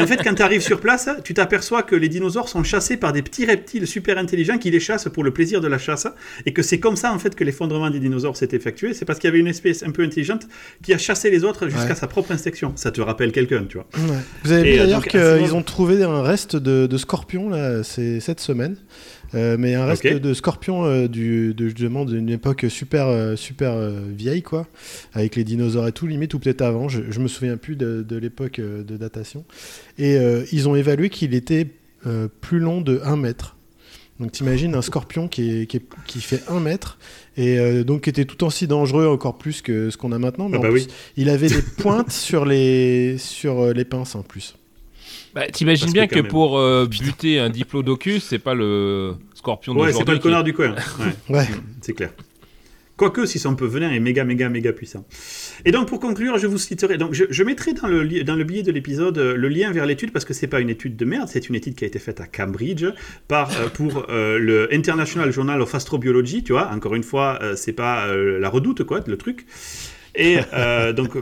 [0.02, 3.12] en fait quand tu arrives sur place, tu t'aperçois que les dinosaures sont chassés par
[3.12, 6.08] des petits reptiles super intelligents qui les chassent pour le plaisir de la chasse,
[6.46, 8.94] et que c'est comme ça en fait que l'effondrement des dinosaures s'est effectué.
[8.94, 10.48] C'est parce qu'il y avait une espèce un peu intelligente
[10.82, 12.72] qui a chassé les autres jusqu'à sa propre inspection.
[12.78, 13.88] Ça te rappelle quelqu'un, tu vois.
[14.46, 18.22] Vous avez vu euh, d'ailleurs qu'ils ont trouvé un reste de, de scorpion là, c'est
[18.22, 18.78] cette semaine.
[19.36, 23.78] Euh, mais un reste de scorpion euh, du, de, justement d'une époque super, euh, super
[23.80, 24.68] vieille, quoi,
[25.14, 28.04] avec les dinosaures et tout, limite, ou peut-être avant, je, je me souviens plus de,
[28.08, 29.46] de l'époque de datation.
[29.98, 30.18] Et
[30.52, 31.68] ils ont évalué qu'il était
[32.42, 33.56] plus long de 1 mètre.
[34.20, 36.98] Donc t'imagines un scorpion qui, est, qui, qui, fait 1 mètre
[37.38, 40.50] et donc qui était tout aussi dangereux encore plus que ce qu'on a maintenant.
[40.50, 44.24] Mais ah en bah plus, il avait des pointes sur les, sur les pinces en
[44.24, 44.59] plus.
[45.34, 49.94] Bah, T'imagines bien que, pour euh, buter un diplodocus, c'est pas le scorpion de Ouais,
[49.94, 50.76] c'est pas le connard du coin.
[51.30, 51.48] Ouais,
[51.82, 52.12] c'est clair.
[52.98, 55.06] Quoique, si son peut venir, est méga, méga, méga puissant.
[55.64, 56.98] Et donc, pour conclure, je vous citerai.
[56.98, 60.12] Donc, je, mettrai dans le, dans le billet de l'épisode euh, le lien vers l'étude
[60.12, 62.20] parce que c'est pas une étude de merde, c'est une étude qui a été faite
[62.20, 62.86] à Cambridge
[63.30, 66.44] par, euh, pour le International Journal of Astrobiology.
[66.44, 69.46] Tu vois, encore une fois, c'est pas la redoute, quoi, le truc.
[70.16, 70.40] Et
[70.94, 71.16] donc,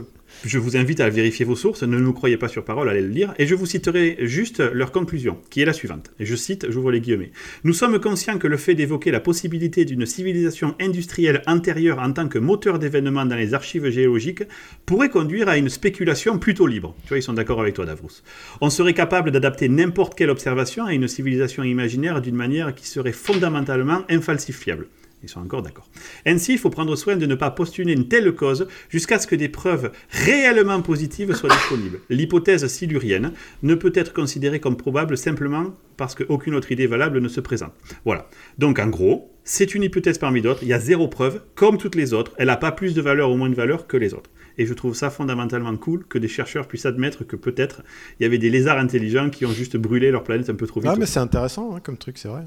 [0.44, 3.08] je vous invite à vérifier vos sources, ne nous croyez pas sur parole, allez le
[3.08, 6.10] lire, et je vous citerai juste leur conclusion, qui est la suivante.
[6.20, 7.32] Et je cite, j'ouvre les guillemets.
[7.64, 12.28] Nous sommes conscients que le fait d'évoquer la possibilité d'une civilisation industrielle antérieure en tant
[12.28, 14.44] que moteur d'événements dans les archives géologiques
[14.86, 16.94] pourrait conduire à une spéculation plutôt libre.
[17.02, 18.22] Tu vois, ils sont d'accord avec toi, Davros.
[18.60, 23.12] On serait capable d'adapter n'importe quelle observation à une civilisation imaginaire d'une manière qui serait
[23.12, 24.86] fondamentalement infalsifiable.
[25.22, 25.88] Ils sont encore d'accord.
[26.26, 29.34] Ainsi, il faut prendre soin de ne pas postuler une telle cause jusqu'à ce que
[29.34, 32.00] des preuves réellement positives soient disponibles.
[32.08, 37.28] L'hypothèse silurienne ne peut être considérée comme probable simplement parce qu'aucune autre idée valable ne
[37.28, 37.72] se présente.
[38.04, 38.28] Voilà.
[38.58, 41.94] Donc en gros, c'est une hypothèse parmi d'autres, il y a zéro preuve, comme toutes
[41.94, 44.30] les autres, elle n'a pas plus de valeur ou moins de valeur que les autres.
[44.58, 47.82] Et je trouve ça fondamentalement cool que des chercheurs puissent admettre que peut-être
[48.18, 50.80] il y avait des lézards intelligents qui ont juste brûlé leur planète un peu trop
[50.80, 50.90] vite.
[50.92, 52.44] Ah mais c'est intéressant hein, comme truc, c'est vrai.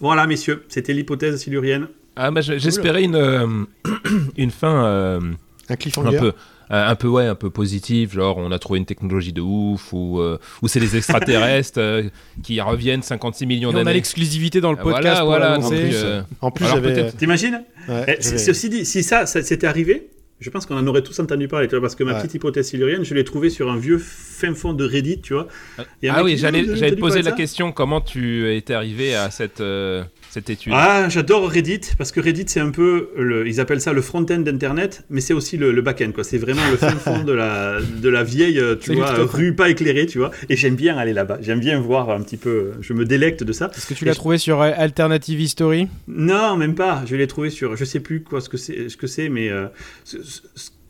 [0.00, 1.88] Voilà, messieurs, c'était l'hypothèse silurienne.
[2.16, 3.46] Ah, bah, j'espérais une, euh,
[4.36, 5.20] une fin euh,
[5.68, 6.16] Un cliffhanger.
[6.16, 6.32] Un peu,
[6.70, 9.92] euh, un peu ouais, un peu positif, genre on a trouvé une technologie de ouf
[9.92, 12.02] ou euh, ou c'est les extraterrestres euh,
[12.42, 13.94] qui reviennent 56 millions Et on a d'années.
[13.94, 15.82] l'exclusivité dans le podcast pour voilà, l'annoncer.
[15.84, 16.92] donc, euh, En plus, j'avais.
[16.94, 20.08] peut-être- T'imagines ouais, Eh, j'avais- Ceci dit, si ça, ça s'était arrivé,
[20.44, 22.18] je pense qu'on en aurait tous entendu parler, tu vois, parce que ma Ouais.
[22.18, 25.48] petite hypothèse silurienne, je l'ai trouvée sur un vieux fin fond de Reddit, tu vois.
[25.78, 30.04] Ah mec oui, j'allais te poser la question comment tu étais arrivé à cette euh,
[30.30, 30.72] cette étude?
[30.76, 34.38] Ah, j'adore Reddit parce que Reddit c'est un peu, le, ils appellent ça le front-end
[34.40, 36.24] d'Internet, mais c'est aussi le, le back-end quoi.
[36.24, 39.70] C'est vraiment le fin fond de la de la vieille, euh, tu vois, rue pas
[39.70, 40.30] éclairée, tu vois.
[40.50, 41.38] Et j'aime bien aller là-bas.
[41.40, 42.72] J'aime bien voir un petit peu.
[42.80, 43.70] Je me délecte de ça.
[43.76, 45.88] Est-ce que tu l'as trouvé sur euh, Alternative History?
[46.08, 47.02] Non, même pas.
[47.06, 49.48] Je l'ai trouvé sur, je sais plus quoi ce que c'est, ce que c'est, mais
[49.50, 49.66] euh,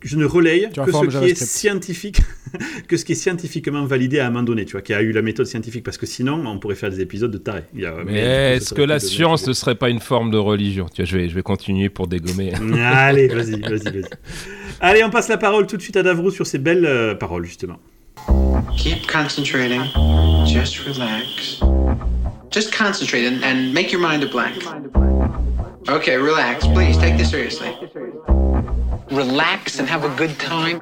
[0.02, 2.20] je ne relaye que ce qui est scientifique,
[2.88, 5.12] que ce qui est scientifiquement validé à un moment donné, tu vois, qui a eu
[5.12, 7.62] la méthode scientifique, parce que sinon on pourrait faire des épisodes de taré.
[7.74, 10.30] Il y a- Mais ce est-ce que la de- science ne serait pas une forme
[10.30, 10.86] de religion?
[10.92, 12.52] Tu vois, je vais je vais continuer pour dégommer.
[12.82, 14.04] Allez, vas-y, vas-y, vas-y.
[14.80, 17.46] Allez, on passe la parole tout de suite à Davrou sur ces belles euh, paroles,
[17.46, 17.78] justement.
[18.76, 19.80] Keep concentrating.
[20.46, 21.60] Just relax.
[22.50, 24.54] Just concentrate and, and make your mind a blank.
[25.88, 26.66] Okay, relax.
[26.68, 27.68] Please take this seriously.
[29.14, 30.80] Relax and have a good time.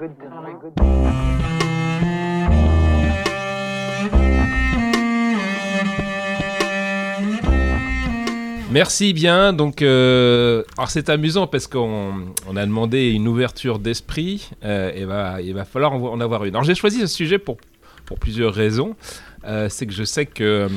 [8.70, 9.52] Merci bien.
[9.52, 15.42] Donc, euh, c'est amusant parce qu'on on a demandé une ouverture d'esprit euh, et va,
[15.42, 16.54] il va falloir en avoir une.
[16.54, 17.58] Alors j'ai choisi ce sujet pour
[18.06, 18.96] pour plusieurs raisons.
[19.44, 20.68] Euh, c'est que je sais que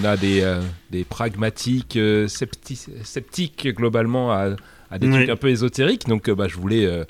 [0.00, 0.42] on a des,
[0.90, 4.50] des pragmatiques euh, scepti- sceptiques globalement à,
[4.90, 5.12] à des Oui.
[5.14, 6.06] trucs un peu ésotériques.
[6.06, 7.04] Donc, euh, bah, je voulais euh,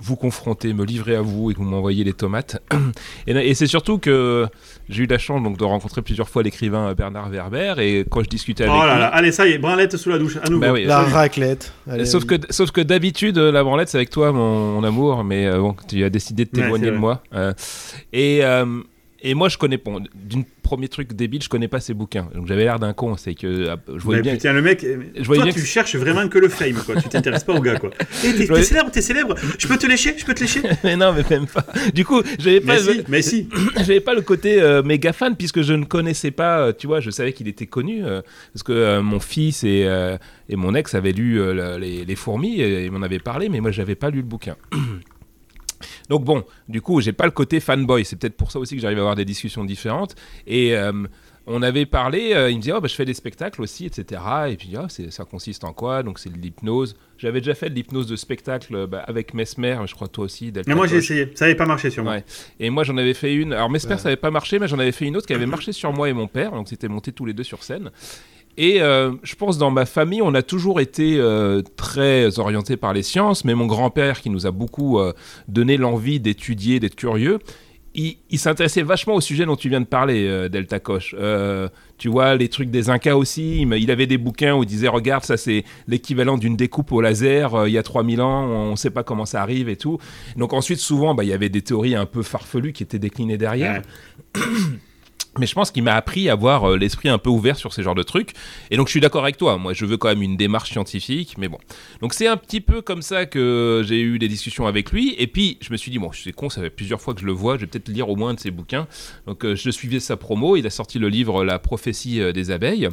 [0.00, 2.62] vous confronter, me livrer à vous et que vous m'envoyiez les tomates.
[3.26, 4.46] et et c'est surtout que
[4.88, 8.28] j'ai eu la chance donc, de rencontrer plusieurs fois l'écrivain Bernard Werber et quand je
[8.30, 10.48] discutais avec Oh là lui, là, allez, ça y est, branlette sous la douche, à
[10.48, 10.62] nouveau.
[10.62, 11.74] Bah oui, La raclette.
[11.90, 15.24] Allez, sauf, que, sauf que d'habitude, euh, la branlette, c'est avec toi, mon, mon amour,
[15.24, 17.22] mais euh, bon, tu as décidé de t'éloigner c'est de moi.
[17.34, 17.52] euh,
[18.14, 18.64] et, euh,
[19.22, 22.28] et moi, je connais, bon, d'une premier truc débile, je connais pas ces bouquins.
[22.34, 24.34] Donc j'avais l'air d'un con, c'est que ah, je voyais bien.
[24.34, 26.96] putain, le mec, Je voyais toi, bien tu que- cherches vraiment que le fame, quoi.
[27.00, 27.90] Tu t'intéresses pas au gars, quoi.
[28.24, 29.34] Eh, t'es, voyais- célèbre, t'es célèbre.
[29.58, 30.62] Je peux te lécher, je peux te lécher.
[30.84, 31.64] mais non, mais même pas.
[31.94, 33.48] Du coup, j'avais pas, Mais si, mais si.
[33.76, 37.00] j'avais pas le côté euh, méga fan puisque je ne connaissais pas, euh, tu vois,
[37.00, 40.16] je savais qu'il était connu euh, parce que euh, mon fils et, euh,
[40.48, 43.48] et mon ex avaient lu euh, le- les, les fourmis et ils m'en avaient parlé,
[43.48, 44.56] mais moi j'avais pas lu le bouquin.
[46.08, 48.04] Donc bon, du coup, j'ai pas le côté fanboy.
[48.04, 50.14] C'est peut-être pour ça aussi que j'arrive à avoir des discussions différentes.
[50.46, 50.92] Et euh,
[51.48, 54.20] on avait parlé, euh, il me disait, oh, bah, je fais des spectacles aussi, etc.
[54.48, 56.02] Et puis, ah, ça consiste en quoi?
[56.02, 56.96] Donc, c'est de l'hypnose.
[57.18, 60.50] J'avais déjà fait de l'hypnose de spectacle euh, bah, avec Mesmer, je crois toi aussi.
[60.50, 61.30] Delta Mais moi, j'ai essayé.
[61.36, 62.14] Ça n'avait pas marché sur moi.
[62.14, 62.24] Ouais.
[62.58, 63.52] Et moi, j'en avais fait une.
[63.52, 63.98] Alors, Mesmer, Ouais.
[63.98, 66.08] ça n'avait pas marché, mais j'en avais fait une autre qui avait marché sur moi
[66.08, 66.50] et mon père.
[66.50, 67.90] Donc, c'était monté tous les deux sur scène.
[68.58, 72.92] Et euh, je pense dans ma famille, on a toujours été euh, très orienté par
[72.92, 75.12] les sciences, mais mon grand-père, qui nous a beaucoup euh,
[75.46, 77.38] donné l'envie d'étudier, d'être curieux,
[77.94, 81.14] il, il s'intéressait vachement au sujet dont tu viens de parler, Delta Koch.
[81.18, 84.88] Euh, tu vois, les trucs des Incas aussi, il, avait des bouquins où il disait,
[84.88, 88.76] regarde, ça c'est l'équivalent d'une découpe au laser il y a 3000 ans, on ne
[88.76, 89.98] sait pas comment ça arrive et tout.
[90.36, 93.38] Donc ensuite, souvent, bah, il y avait des théories un peu farfelues qui étaient déclinées
[93.38, 93.82] derrière.
[95.38, 97.82] Mais je pense qu'il m'a appris à avoir euh, l'esprit un peu ouvert sur ces
[97.82, 98.32] genres de trucs.
[98.70, 99.58] Et donc je suis d'accord avec toi.
[99.58, 101.58] Moi, je veux quand même une démarche scientifique, mais bon.
[102.00, 105.14] Donc c'est un petit peu comme ça que j'ai eu des discussions avec lui.
[105.18, 107.26] Et puis je me suis dit bon, c'est con, ça fait plusieurs fois que je
[107.26, 107.56] le vois.
[107.56, 108.86] Je vais peut-être lire au moins de ses bouquins.
[109.26, 110.56] Donc euh, je suivais sa promo.
[110.56, 112.88] Il a sorti le livre La prophétie euh, des abeilles.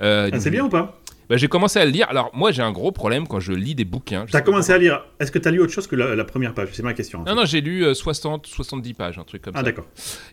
[0.00, 1.00] Ah, c'est bien ou pas?
[1.28, 2.06] Bah, J'ai commencé à le lire.
[2.08, 4.26] Alors moi, j'ai un gros problème quand je lis des bouquins.
[4.30, 5.04] T'as commencé à lire.
[5.20, 6.68] Est-ce que t'as lu autre chose que la, la première page?
[6.72, 7.20] C'est ma question.
[7.20, 7.34] en Non, fait.
[7.34, 9.64] non, j'ai lu euh, 60, 70 pages, un truc comme Ah, ça.
[9.64, 9.86] d'accord.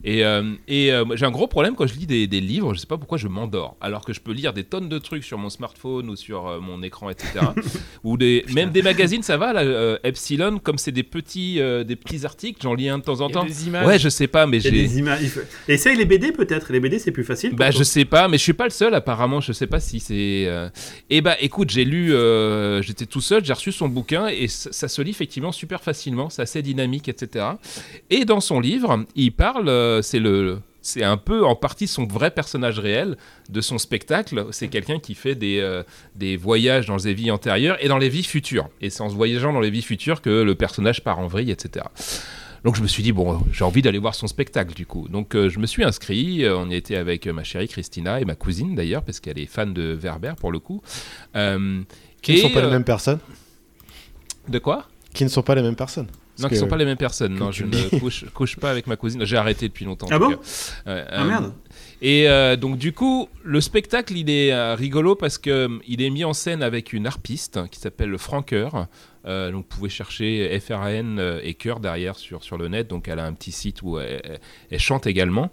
[0.04, 2.80] Et, euh, et euh, j'ai un gros problème quand je lis des, des livres, je
[2.80, 3.78] sais pas pourquoi je m'endors.
[3.82, 6.60] Alors que je peux lire des tonnes de trucs sur mon smartphone ou sur euh,
[6.60, 7.40] mon écran, etc.
[8.04, 11.84] ou des, même des magazines, ça va, là, euh, Epsilon, comme c'est des petits, euh,
[11.84, 13.46] des petits articles, j'en lis un de temps en Il y a temps.
[13.46, 13.88] des images.
[13.88, 14.72] Ouais, je sais pas, mais j'ai.
[14.72, 15.26] des images.
[15.28, 16.72] faut- Essaye les BD peut-être.
[16.72, 17.56] Les BD, c'est plus facile.
[17.56, 17.80] Bah toi.
[17.80, 20.46] je sais pas, mais je suis pas le seul apparemment, je sais pas si c'est...
[21.10, 24.72] Et bah écoute, j'ai lu, euh, j'étais tout seul, j'ai reçu son bouquin et ça,
[24.72, 27.46] ça se lit effectivement super facilement, c'est assez dynamique, etc.
[28.10, 30.60] Et dans son livre, il parle, euh, c'est le...
[30.84, 33.16] C'est un peu en partie son vrai personnage réel
[33.50, 34.48] de son spectacle.
[34.50, 35.84] C'est quelqu'un qui fait des, euh,
[36.16, 38.68] des voyages dans les vies antérieures et dans les vies futures.
[38.82, 41.52] Et c'est en se voyageant dans les vies futures que le personnage part en vrille,
[41.52, 41.86] etc.
[42.64, 45.08] Donc je me suis dit, bon, j'ai envie d'aller voir son spectacle du coup.
[45.08, 48.26] Donc euh, je me suis inscrit, euh, on y était avec ma chérie Christina et
[48.26, 50.82] ma cousine d'ailleurs, parce qu'elle est fan de Werber pour le coup.
[51.36, 51.82] Euh,
[52.22, 53.20] Qui ne sont pas les mêmes personnes.
[54.48, 54.88] De quoi?
[55.14, 56.08] Qui ne sont pas les mêmes personnes.
[56.40, 57.36] Non, qui ne sont pas les mêmes personnes.
[57.36, 59.24] Non, je ne couche, couche pas avec ma cousine.
[59.26, 60.08] J'ai arrêté depuis longtemps.
[60.10, 60.32] Ah bon?
[60.88, 61.54] Euh, Ah euh, merde.
[62.02, 66.02] Et euh, donc du coup, le spectacle, il est euh, rigolo parce que euh, il
[66.02, 68.88] est mis en scène avec une harpiste qui s'appelle Franqueur.
[69.24, 72.88] donc vous pouvez chercher FRN et Cœur derrière sur le net.
[72.88, 74.40] Donc elle a un petit site où elle,
[74.80, 75.52] chante également.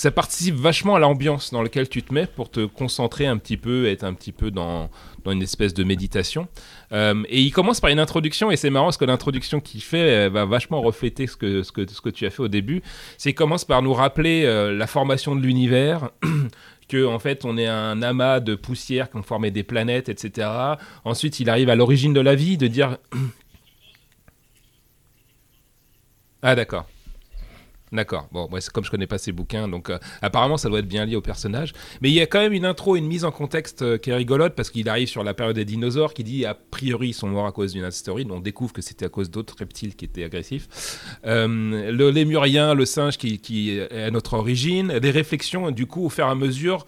[0.00, 3.58] Ça participe vachement à l'ambiance dans laquelle tu te mets pour te concentrer un petit
[3.58, 4.88] peu, être un petit peu dans,
[5.26, 6.48] une espèce de méditation.
[6.90, 10.46] et il commence par une introduction et c'est marrant parce que l'introduction qu'il fait va
[10.46, 12.80] vachement refléter ce que, ce, que, ce que tu as fait au début.
[13.18, 16.08] C'est qu'il commence par nous rappeler la formation de l'univers.
[16.88, 20.48] que en fait on est un amas de poussière qui ont formé des planètes, etc.
[21.04, 22.96] Ensuite, il arrive à l'origine de la vie, de dire
[26.42, 26.86] ah d'accord.
[27.92, 28.28] D'accord.
[28.30, 31.04] Bon, moi, comme je connais pas ces bouquins, donc euh, apparemment ça doit être bien
[31.04, 31.72] lié au personnage.
[32.00, 34.14] Mais il y a quand même une intro, une mise en contexte euh, qui est
[34.14, 37.26] rigolote parce qu'il arrive sur la période des dinosaures, qui dit a priori ils sont
[37.28, 38.30] morts à cause d'une astéroïde.
[38.30, 40.68] On découvre que c'était à cause d'autres reptiles qui étaient agressifs.
[41.26, 46.10] Euh, le lémurien, le singe qui, est à notre origine, des réflexions du coup au
[46.10, 46.86] fur et à mesure,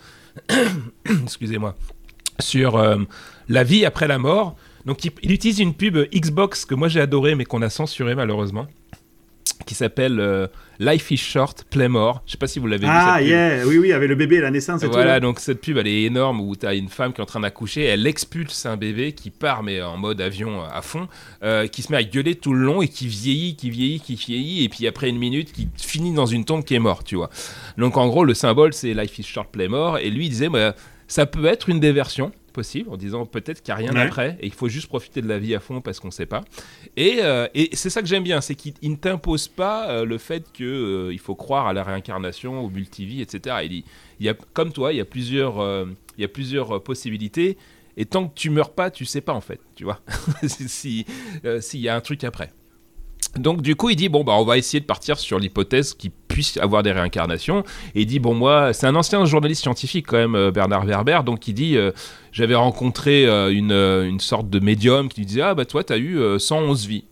[1.24, 1.74] excusez-moi,
[2.38, 2.80] sur
[3.48, 4.56] la vie après la mort.
[4.86, 8.14] Donc il, il utilise une pub Xbox que moi j'ai adoré mais qu'on a censuré
[8.14, 8.66] malheureusement
[9.64, 10.46] qui s'appelle euh,
[10.78, 12.22] Life is Short, Play More.
[12.26, 12.92] Je sais pas si vous l'avez vu.
[12.92, 15.86] Ah, yeah, oui, oui, avec le bébé, la naissance et voilà, donc cette pub, elle
[15.86, 18.76] est énorme où tu as une femme qui est en train d'accoucher, elle expulse un
[18.76, 21.08] bébé qui part, mais en mode avion à fond,
[21.42, 24.14] euh, qui se met à gueuler tout le long et qui vieillit, qui vieillit, qui
[24.14, 27.16] vieillit, et puis après une minute, qui finit dans une tombe qui est morte, tu
[27.16, 27.30] vois.
[27.78, 30.48] Donc en gros, le symbole, c'est Life is Short, Play More, et lui, il disait,
[30.48, 30.74] bah,
[31.06, 34.36] ça peut être une des versions possible en disant peut-être qu'il n'y a rien après
[34.40, 36.42] et il faut juste profiter de la vie à fond parce qu'on ne sait pas.
[36.96, 40.18] Et, euh, et c'est ça que j'aime bien, c'est qu'il ne t'impose pas euh, le
[40.18, 43.56] fait qu'il euh, il faut croire à la réincarnation, au multivie, etc.
[43.64, 43.84] Il dit,
[44.20, 45.56] il y a, comme toi, il y a plusieurs,
[46.16, 47.56] il y a plusieurs possibilités
[47.96, 50.00] et tant que tu meurs pas, tu sais pas en fait, tu vois,
[50.46, 51.04] s'il
[51.80, 52.52] y a un truc après.
[53.38, 56.10] Donc du coup, il dit bon bah on va essayer de partir sur l'hypothèse qu'il
[56.10, 57.64] puisse avoir des réincarnations.
[57.94, 61.20] Et il dit bon moi, c'est un ancien journaliste scientifique quand même, euh, Bernard Werber,
[61.24, 61.92] donc il dit euh,
[62.30, 66.20] j'avais rencontré euh, une, une, sorte de médium qui disait ah bah toi t'as eu
[66.38, 67.04] 111 vies.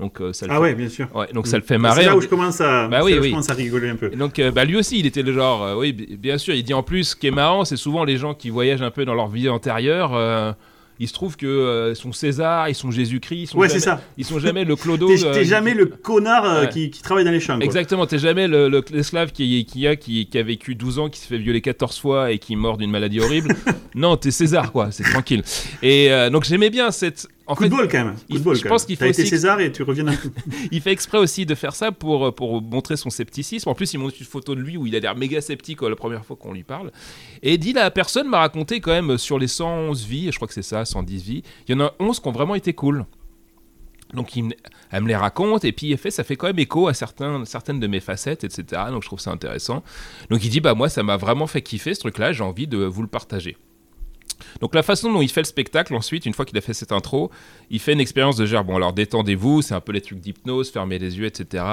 [0.00, 1.08] Donc, ça le ah ouais, bien sûr.
[1.12, 2.02] Ouais, donc ça le fait marrer.
[2.02, 3.30] C'est là où je commence à, bah oui, oui.
[3.30, 4.10] commence à rigoler un peu.
[4.10, 6.54] donc bah, lui aussi, il était le genre, oui, bien sûr.
[6.54, 8.92] Il dit en plus, ce qui est marrant, c'est souvent les gens qui voyagent un
[8.92, 10.54] peu dans leur vie antérieure
[11.00, 14.00] il se trouve que euh, sont César, ils sont Jésus-Christ, ils sont ouais, jamais, ça.
[14.16, 15.08] ils sont jamais le clodo.
[15.08, 17.56] T'es euh, jamais le connard euh, qui, travaille dans les champs.
[17.56, 17.64] Quoi.
[17.64, 21.38] Exactement, t'es jamais l'esclave qui, qui, a, qui, a vécu 12 ans, qui se fait
[21.38, 23.54] violer 14 fois et qui mort d'une maladie horrible.
[23.94, 25.42] non, t'es César, quoi, c'est tranquille.
[25.82, 28.14] Et donc j'aimais bien cette, en Coup de bol quand même.
[28.28, 30.04] je pense qu'il été César et tu reviens
[30.70, 33.68] il fait exprès aussi de faire ça pour, pour montrer son scepticisme.
[33.70, 35.96] En plus, il montre une photo de lui où il a l'air méga sceptique la
[35.96, 36.92] première fois qu'on lui parle.
[37.42, 40.54] Et dit la personne m'a raconté quand même sur les 111 vies, je crois que
[40.54, 43.06] c'est ça, 110 vies, il y en a 11 qui ont vraiment été cool.
[44.12, 44.54] Donc il,
[44.90, 47.80] elle me les raconte et puis fait, ça fait quand même écho à certains, certaines
[47.80, 48.82] de mes facettes, etc.
[48.90, 49.82] Donc je trouve ça intéressant.
[50.30, 52.78] Donc il dit bah moi ça m'a vraiment fait kiffer ce truc-là, j'ai envie de
[52.78, 53.56] vous le partager.
[54.60, 56.92] Donc la façon dont il fait le spectacle ensuite, une fois qu'il a fait cette
[56.92, 57.30] intro,
[57.70, 60.70] il fait une expérience de genre, bon alors détendez-vous, c'est un peu les trucs d'hypnose,
[60.70, 61.64] fermez les yeux, etc.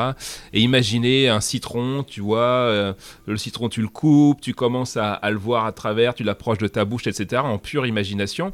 [0.54, 2.94] Et imaginez un citron, tu vois, euh,
[3.26, 6.68] le citron tu le coupes, tu commences à, le voir à travers, tu l'approches de
[6.68, 7.42] ta bouche, etc.
[7.44, 8.52] en pure imagination.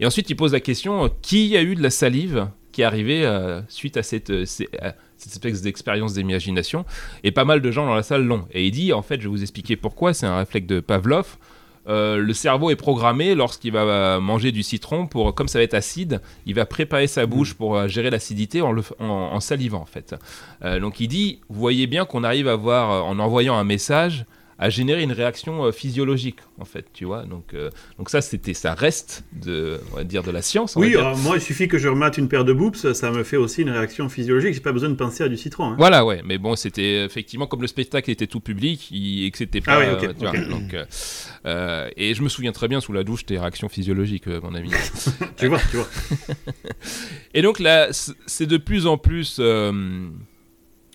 [0.00, 3.24] Et ensuite il pose la question, qui a eu de la salive qui est arrivée
[3.24, 6.84] euh, suite à cette, euh, cette espèce d'expérience d'imagination?
[7.22, 8.46] Et pas mal de gens dans la salle l'ont.
[8.52, 11.38] Et il dit, en fait, je vais vous expliquer pourquoi, c'est un réflexe de Pavlov.
[11.86, 15.74] Euh, le cerveau est programmé lorsqu'il va manger du citron pour, comme ça va être
[15.74, 17.56] acide, il va préparer sa bouche mm.
[17.56, 20.14] pour euh, gérer l'acidité en, en, salivant en fait.
[20.64, 24.24] Euh, donc il dit, vous voyez bien qu'on arrive à voir en envoyant un message
[24.58, 27.24] à générer une réaction euh, physiologique en fait tu vois.
[27.24, 30.96] Donc euh, donc ça c'était ça reste de on va dire de la science oui
[31.18, 33.70] moi il suffit que je remate une paire de boops ça me fait aussi une
[33.70, 34.54] réaction physiologique.
[34.54, 35.76] J'ai pas besoin de penser à du citron hein.
[35.78, 36.22] voilà ouais.
[36.24, 39.98] Mais bon c'était effectivement comme le spectacle était tout public et que c'était pas ah
[39.98, 40.76] oui, donc
[41.46, 44.70] euh, et je me souviens très bien sous la douche tes réactions physiologiques mon ami
[45.36, 45.88] tu vois tu vois.
[47.34, 47.88] Et donc là
[48.26, 49.40] c'est de plus en plus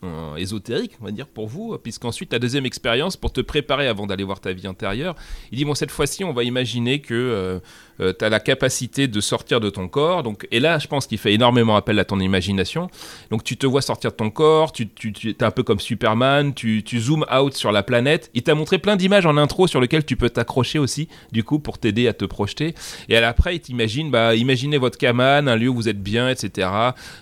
[0.04, 4.08] euh, ésotérique, on va dire, pour vous, puisqu'ensuite, la deuxième expérience, pour te préparer avant
[4.08, 5.16] d'aller voir ta vie intérieure,
[5.52, 7.62] il dit, bon, cette fois-ci, on va imaginer que
[8.02, 10.24] euh, tu as la capacité de sortir de ton corps.
[10.24, 12.90] Donc, et là, je pense qu'il fait énormément appel à ton imagination.
[13.32, 16.54] Donc, tu te vois sortir de ton corps, tu, tu, es un peu comme Superman,
[16.54, 18.30] tu, tu out sur la planète.
[18.34, 21.60] Il t'a montré plein d'images en intro sur lesquelles tu peux t'accrocher aussi, du coup,
[21.60, 22.76] pour t'aider à te projeter.
[23.08, 26.30] Et à l'après, il t'imagine, bah, imaginez votre cabane, un lieu où vous êtes bien,
[26.30, 26.70] etc.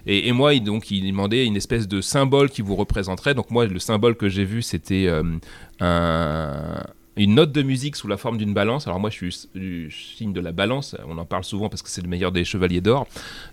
[0.06, 3.34] Et, et moi, il, donc, il demandait une espèce de symbole qui vous représenterait.
[3.34, 5.24] Donc, moi, le symbole que j'ai vu, c'était euh,
[5.80, 6.84] un,
[7.18, 8.88] une note de musique sous la forme d'une balance.
[8.88, 10.96] Alors moi, je suis du signe de la balance.
[11.08, 13.08] On en parle souvent parce que c'est le meilleur des chevaliers d'or.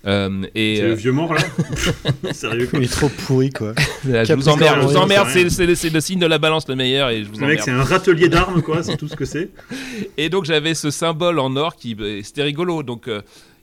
[0.06, 1.40] Euh, et c'est le euh, vieux mort là.
[2.32, 3.74] Sérieux Il est trop pourri quoi.
[4.04, 4.82] je vous emmerde.
[4.82, 5.28] Je vous emmerde.
[5.28, 7.82] C'est le signe de la balance le meilleur et je vous le mec, c'est un
[7.82, 8.82] râtelier d'armes quoi.
[8.82, 9.50] C'est tout ce que c'est.
[10.16, 12.82] Et donc j'avais ce symbole en or qui, c'était rigolo.
[12.82, 13.08] Donc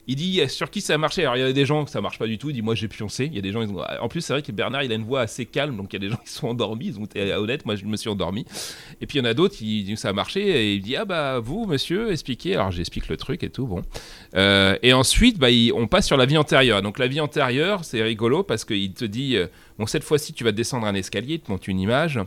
[0.07, 1.21] il dit sur qui ça a marché?
[1.21, 2.49] Alors il y a des gens que ça marche pas du tout.
[2.49, 3.25] Il dit moi j'ai pioncé.
[3.25, 3.61] Il y a des gens.
[3.61, 3.81] Ils ont...
[4.01, 5.97] En plus c'est vrai que Bernard il a une voix assez calme, donc il y
[5.97, 6.87] a des gens qui sont endormis.
[6.87, 7.65] Ils ont été honnêtes.
[7.65, 8.45] Moi je me suis endormi.
[8.99, 10.95] Et puis il y en a d'autres qui disent ça a marché et il dit
[10.95, 12.55] ah bah vous monsieur expliquez.
[12.55, 13.83] Alors j'explique le truc et tout bon.
[14.35, 16.81] Euh, et ensuite bah, on passe sur la vie antérieure.
[16.81, 20.43] Donc la vie antérieure c'est rigolo parce qu'il te dit euh, bon cette fois-ci tu
[20.43, 22.19] vas descendre un escalier, il te montre une image.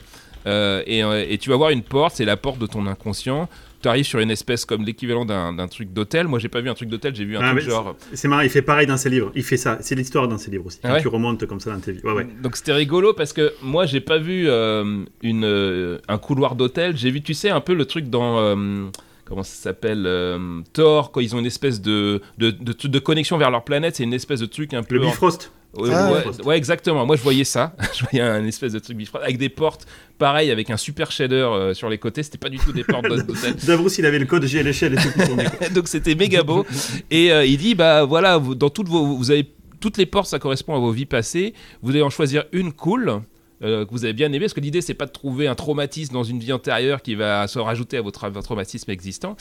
[0.46, 3.48] Euh, et, tu vas voir une porte, c'est la porte de ton inconscient
[3.84, 6.26] tu arrives sur une espèce comme l'équivalent d'un truc d'hôtel.
[6.26, 7.94] Moi, j'ai pas vu un truc d'hôtel, j'ai vu un ah, truc genre.
[8.14, 9.30] C'est marrant, il fait pareil dans ses livres.
[9.34, 9.76] Il fait ça.
[9.82, 10.78] C'est l'histoire dans ses livres aussi.
[10.82, 12.08] Ah tu remontes comme ça dans tes livres.
[12.08, 12.26] Ouais, ouais.
[12.42, 16.96] Donc c'était rigolo parce que moi, j'ai pas vu euh, une, euh, un couloir d'hôtel.
[16.96, 18.38] J'ai vu, tu sais, un peu le truc dans.
[18.38, 18.86] Euh,
[19.26, 20.08] comment ça s'appelle
[20.72, 24.14] Thor, quand ils ont une espèce de de, de, connexion vers leur planète, c'est une
[24.14, 24.94] espèce de truc un peu.
[24.94, 25.52] Le Bifrost.
[25.90, 27.04] Ah, ouais, exactement.
[27.06, 27.74] Moi, je voyais ça.
[27.94, 31.74] je voyais un espèce de truc avec des portes Pareil, avec un super shader euh,
[31.74, 33.56] sur les côtés, c'était pas du tout des portes d'hôtel.
[33.66, 35.74] Davros, il avait le code à l'échelle et tout.
[35.74, 36.64] Donc c'était méga beau.
[37.10, 40.38] Et euh, il dit, bah voilà, dans toutes vos, vous avez toutes les portes, ça
[40.38, 41.52] correspond à vos vies passées.
[41.82, 43.22] Vous allez en choisir une cool
[43.62, 46.12] euh, que vous avez bien aimé, parce que l'idée c'est pas de trouver un traumatisme
[46.12, 49.36] dans une vie antérieure qui va se rajouter à votre, traumatisme existant.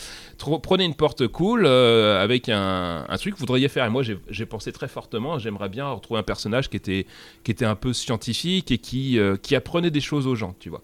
[0.62, 3.86] prenez une porte cool euh, avec un, truc que vous voudriez faire.
[3.86, 7.08] Et moi j'ai pensé très fortement, j'aimerais bien retrouver un personnage qui était,
[7.44, 10.70] qui était un peu scientifique et qui, euh, qui apprenait des choses aux gens, tu
[10.70, 10.84] vois.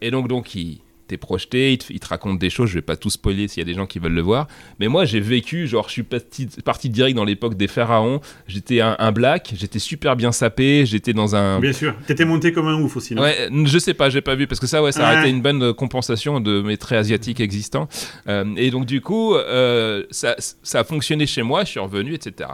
[0.00, 3.10] et donc, donc il, t'es projeté, il te, raconte des choses, je vais pas tout
[3.10, 4.46] spoiler s'il y a des gens qui veulent le voir,
[4.78, 8.80] mais moi j'ai vécu, genre je suis parti, parti direct dans l'époque des pharaons, j'étais
[8.80, 11.60] un, black, j'étais super bien sapé, j'étais dans un...
[11.60, 13.22] Bien sûr, t'étais monté comme un ouf aussi, non?
[13.22, 15.42] Ouais, je sais pas, j'ai pas vu, parce que ça, ouais, ça a été une
[15.42, 17.88] bonne compensation de mes traits asiatiques existants,
[18.28, 22.14] euh, et donc du coup, euh, ça, ça a fonctionné chez moi, je suis revenu,
[22.14, 22.50] etc.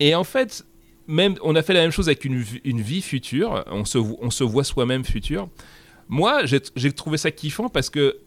[0.00, 0.64] Et en fait,
[1.06, 4.30] même, on a fait la même chose avec une, une vie future, on se, on
[4.30, 5.48] se voit soi-même futur.
[6.10, 8.18] Moi, j'ai trouvé ça kiffant parce que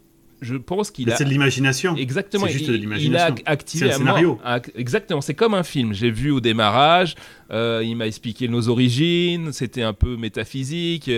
[0.43, 1.15] je pense qu'il a.
[1.15, 1.95] C'est de l'imagination.
[1.95, 2.45] Exactement.
[2.45, 3.35] C'est juste de l'imagination.
[3.35, 4.39] Il a activé un scénario.
[4.75, 5.21] exactement.
[5.21, 5.93] C'est comme un film.
[5.93, 7.15] J'ai vu au démarrage.
[7.53, 11.09] Euh, il m'a expliqué nos origines, c'était un peu métaphysique.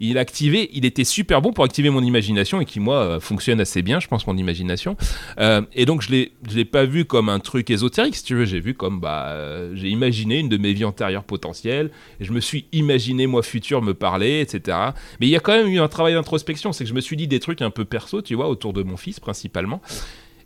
[0.00, 3.20] Il a activé, il était super bon pour activer mon imagination et qui, moi, euh,
[3.20, 4.96] fonctionne assez bien, je pense, mon imagination.
[5.38, 8.44] Euh, et donc, je ne l'ai pas vu comme un truc ésotérique, si tu veux.
[8.44, 9.36] J'ai vu comme, bah,
[9.74, 11.90] j'ai imaginé une de mes vies antérieures potentielles
[12.20, 14.78] et je me suis imaginé, moi, futur, me parler, etc.
[15.20, 17.16] Mais il y a quand même eu un travail d'introspection, c'est que je me suis
[17.16, 19.80] dit des trucs un peu perso, tu vois, autour de mon fils, principalement.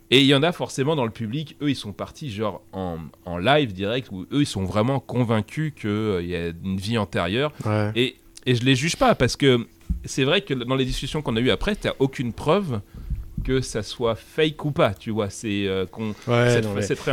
[0.09, 2.97] Et il y en a forcément dans le public, eux ils sont partis genre en,
[3.25, 6.97] en live direct, où eux ils sont vraiment convaincus qu'il euh, y a une vie
[6.97, 7.51] antérieure.
[7.95, 9.67] Et, et je les juge pas, parce que
[10.05, 12.79] c'est vrai que dans les discussions qu'on a eues après, tu aucune preuve
[13.47, 16.13] que ça soit fake ou pas, tu vois, c'est euh, qu'on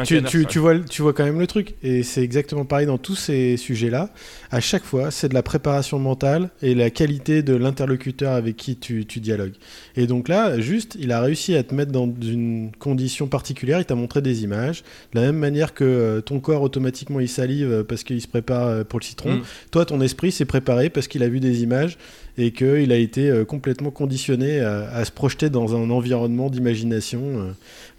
[0.04, 2.98] tu, tu, tu, vois tu vois quand même le truc et c'est exactement pareil dans
[2.98, 4.10] tous ces sujets-là.
[4.50, 8.76] À chaque fois, c'est de la préparation mentale et la qualité de l'interlocuteur avec qui
[8.76, 9.54] tu, tu, dialogues.
[9.94, 13.84] Et donc là, juste, il a réussi à te mettre dans une condition particulière, il
[13.84, 17.70] t'a montré des images, de la même manière que euh, ton corps automatiquement il salive
[17.70, 19.36] euh, parce qu'il se prépare pour le citron.
[19.36, 19.42] Mm.
[19.70, 21.96] Toi, ton esprit s'est préparé parce qu'il a vu des images
[22.36, 27.52] et qu'il a été euh, complètement conditionné à, se projeter dans un environnement d'imagination euh,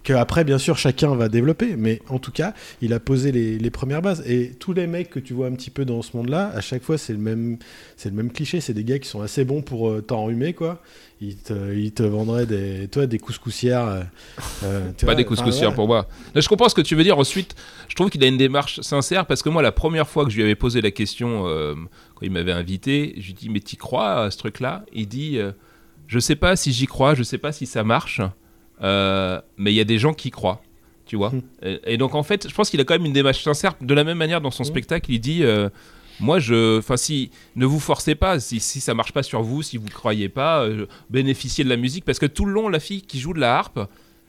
[0.04, 1.76] que après bien sûr chacun va développer.
[1.76, 4.22] Mais en tout cas il a posé les, premières bases.
[4.26, 6.60] Et tous les mecs que tu vois un petit peu dans ce monde là à
[6.60, 7.58] chaque fois c'est le même
[7.96, 8.60] c'est le même cliché.
[8.60, 10.82] C'est des gars qui sont assez bons pour euh, t'enrhumer quoi
[11.20, 14.06] ils te, vendraient des, toi, des couscoussières.
[15.04, 16.08] pas des couscoussières pour moi.
[16.34, 17.18] je comprends ce que tu veux dire.
[17.18, 17.54] Ensuite,
[17.88, 20.36] je trouve qu'il a une démarche sincère parce que moi, la première fois que je
[20.36, 21.44] lui avais posé la question,
[22.16, 24.84] quand il m'avait invité, je lui dis mais t'y crois à ce truc-là?
[24.92, 25.52] Il dit euh,
[26.06, 28.20] je sais pas si j'y crois, je sais pas si ça marche,
[28.82, 30.62] euh, mais il y a des gens qui croient,
[31.04, 31.30] tu vois.
[31.30, 31.42] Hmm.
[31.84, 33.74] Et, donc en fait, je pense qu'il a quand même une démarche sincère.
[33.80, 34.66] De la même manière dans son hmm.
[34.66, 35.68] spectacle, il dit euh,
[36.20, 39.62] moi je, enfin si ne vous forcez pas, si, si ça marche pas sur vous,
[39.62, 40.66] si vous croyez pas,
[41.10, 43.56] bénéficiez de la musique parce que tout le long la fille qui joue de la
[43.56, 43.80] harpe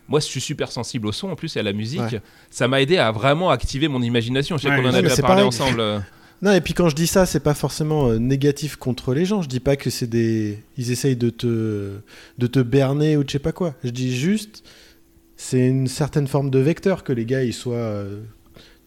[0.09, 2.15] moi, je suis super sensible au son en plus et à la musique.
[2.49, 4.57] Ça m'a aidé à vraiment activer mon imagination.
[4.57, 5.83] Je sais qu'on en a déjà parlé ensemble.
[6.41, 9.41] Non, et puis quand je dis ça, c'est pas forcément euh, négatif contre les gens.
[9.41, 10.59] Je dis pas que c'est des.
[10.77, 11.93] Ils essayent de te,
[12.37, 13.73] de te berner ou de je sais pas quoi.
[13.83, 14.63] Je dis juste,
[15.35, 17.75] c'est une certaine forme de vecteur que les gars ils soient.
[17.75, 18.21] Euh,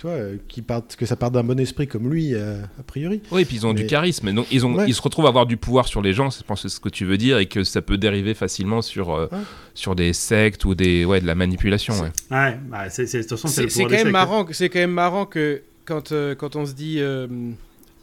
[0.01, 3.21] tu vois, euh, qui partent, que ça parte d'un bon esprit comme lui, a priori.
[3.31, 4.33] Oui, et puis ils ont du charisme.
[4.33, 6.63] Donc, ils, ont, ils se retrouvent à avoir du pouvoir sur les gens, je pense
[6.63, 9.29] que c'est ce que tu veux dire, et que ça peut dériver facilement sur,
[9.75, 11.95] sur des sectes ou des, ouais, de la manipulation.
[11.95, 16.35] Ouais bah, c'est, c'est, c'est, quand même marrant, c'est quand même marrant que quand, euh,
[16.35, 17.27] quand on se dit euh,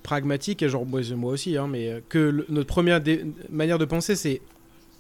[0.04, 3.02] pragmatique, et genre moi, moi aussi, hein, mais euh, que notre première
[3.50, 4.41] manière de penser, c'est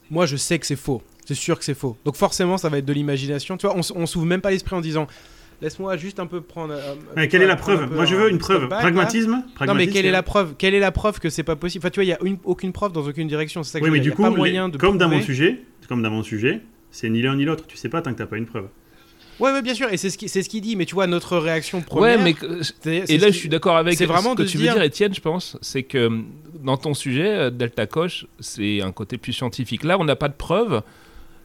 [0.09, 1.97] moi je sais que c'est faux, c'est sûr que c'est faux.
[2.05, 3.57] Donc forcément, ça va être de l'imagination.
[3.57, 5.07] Tu vois, on, on s'ouvre même pas l'esprit en disant
[5.61, 6.75] laisse-moi juste un peu prendre.
[7.15, 8.67] mais quelle est la preuve Moi je veux une preuve.
[8.69, 11.83] Pragmatisme, Non mais quelle est la preuve Quelle est la preuve que c'est pas possible
[11.83, 13.63] Enfin tu vois, il y a aucune preuve dans aucune direction.
[13.63, 16.01] C'est ça que oui, mais du coup, pas moyen de comme dans mon sujet, comme
[16.01, 17.65] dans mon sujet, c'est ni l'un ni l'autre.
[17.67, 18.67] Tu sais pas tant que t'as pas une preuve.
[19.39, 21.37] Ouais, ouais, bien sûr, et c'est ce qu'il ce qu'il dit, mais tu vois, notre
[21.37, 22.17] réaction première.
[22.17, 22.35] Ouais, mais
[23.07, 24.83] et là, je suis d'accord avec c'est vraiment ce que de tu dire- veux dire,
[24.83, 25.57] Étienne, je pense.
[25.61, 26.25] C'est que hum,
[26.63, 29.83] dans ton sujet, euh, Delta Coche, c'est un côté plus scientifique.
[29.83, 30.81] Là, on n'a pas de preuves.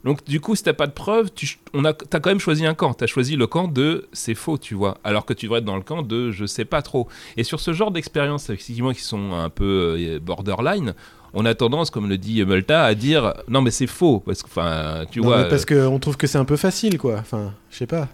[0.04, 2.66] Donc, du coup, si t'as pas de preuves, tu on a, as quand même choisi
[2.66, 2.92] un camp.
[2.94, 4.98] Tu as choisi le camp de c'est faux, tu vois.
[5.04, 7.06] Alors que tu devrais être dans le camp de je sais pas trop.
[7.36, 10.94] Et sur ce genre d'expériences, effectivement, qui sont un peu euh, borderline,
[11.34, 14.20] on a tendance, comme le dit Multa, à dire non, mais c'est faux.
[14.20, 15.42] Parce que, enfin, tu Non, vois.
[15.44, 17.16] mais parce qu'on trouve que c'est un peu facile, quoi.
[17.20, 18.08] Enfin, je sais pas.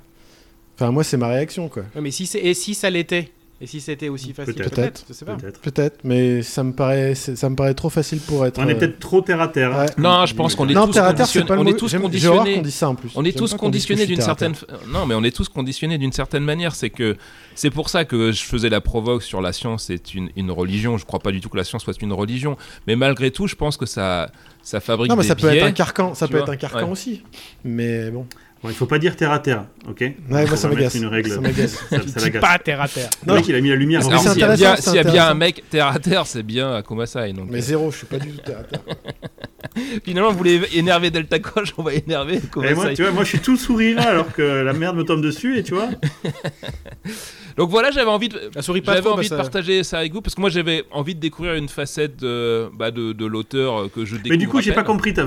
[0.77, 1.83] Enfin, moi, c'est ma réaction, quoi.
[1.95, 3.33] Ouais, mais si c'est et si ça l'était?
[3.61, 4.75] Et si c'était aussi facile Peut-être.
[4.77, 5.35] Peut-être, je sais pas.
[5.35, 5.61] Peut-être.
[5.61, 8.61] Peut-être, mais ça me paraît, ça me paraît trop facile pour être.
[8.61, 9.77] On est euh, peut-être trop terre à terre.
[9.77, 9.87] Ouais.
[9.99, 11.67] Non, je pense qu'on est non, tous terre à terre, c'est conditionnés- pas le on
[11.67, 13.11] est tous J'aime- conditionnés- J'ai horreur qu'on dise ça en plus.
[13.17, 14.55] On est J'aime tous conditionnés d'une certaine
[14.93, 17.17] non mais on est tous conditionnés d'une certaine manière c'est que
[17.57, 20.97] c'est pour ça que je faisais la provoque sur la science est une, une religion
[20.97, 22.57] je crois pas du tout que la science soit une religion
[22.87, 24.31] mais malgré tout je pense que ça
[24.63, 26.85] ça fabrique Non, mais des ça peut être un carcan, ça peut être un carcan
[26.85, 26.91] ouais.
[26.93, 27.23] aussi.
[27.65, 28.27] Mais bon.
[28.63, 30.15] Bon, il faut pas dire terre à terre, ok Ouais,
[30.47, 30.95] moi ça m'agace.
[30.97, 31.31] une règle.
[31.31, 31.77] Ça m'agace.
[31.91, 32.41] Ça, l'agace.
[32.41, 33.09] pas terre à terre.
[33.25, 34.03] Le mec, il a mis la lumière.
[34.03, 36.43] S'il y a bien, c'est s'il y a bien un mec terre à terre, c'est
[36.43, 36.81] bien.
[36.81, 38.81] Donc, Mais euh, zéro, je suis pas du tout terre à terre.
[40.05, 42.95] finalement, vous voulez énerver Delta Coche, on va énerver Et moi, Komasai.
[42.95, 45.63] tu vois, moi, je suis tout sourire alors que la merde me tombe dessus, et
[45.63, 45.89] tu vois.
[47.57, 49.83] Donc voilà, j'avais envie de, La souris pas j'avais trop, envie bah, de ça- partager
[49.83, 53.13] ça avec vous parce que moi j'avais envie de découvrir une facette de, bah, de,
[53.13, 54.31] de l'auteur que je découvre.
[54.31, 55.25] Mais du coup, j'ai pas compris ta.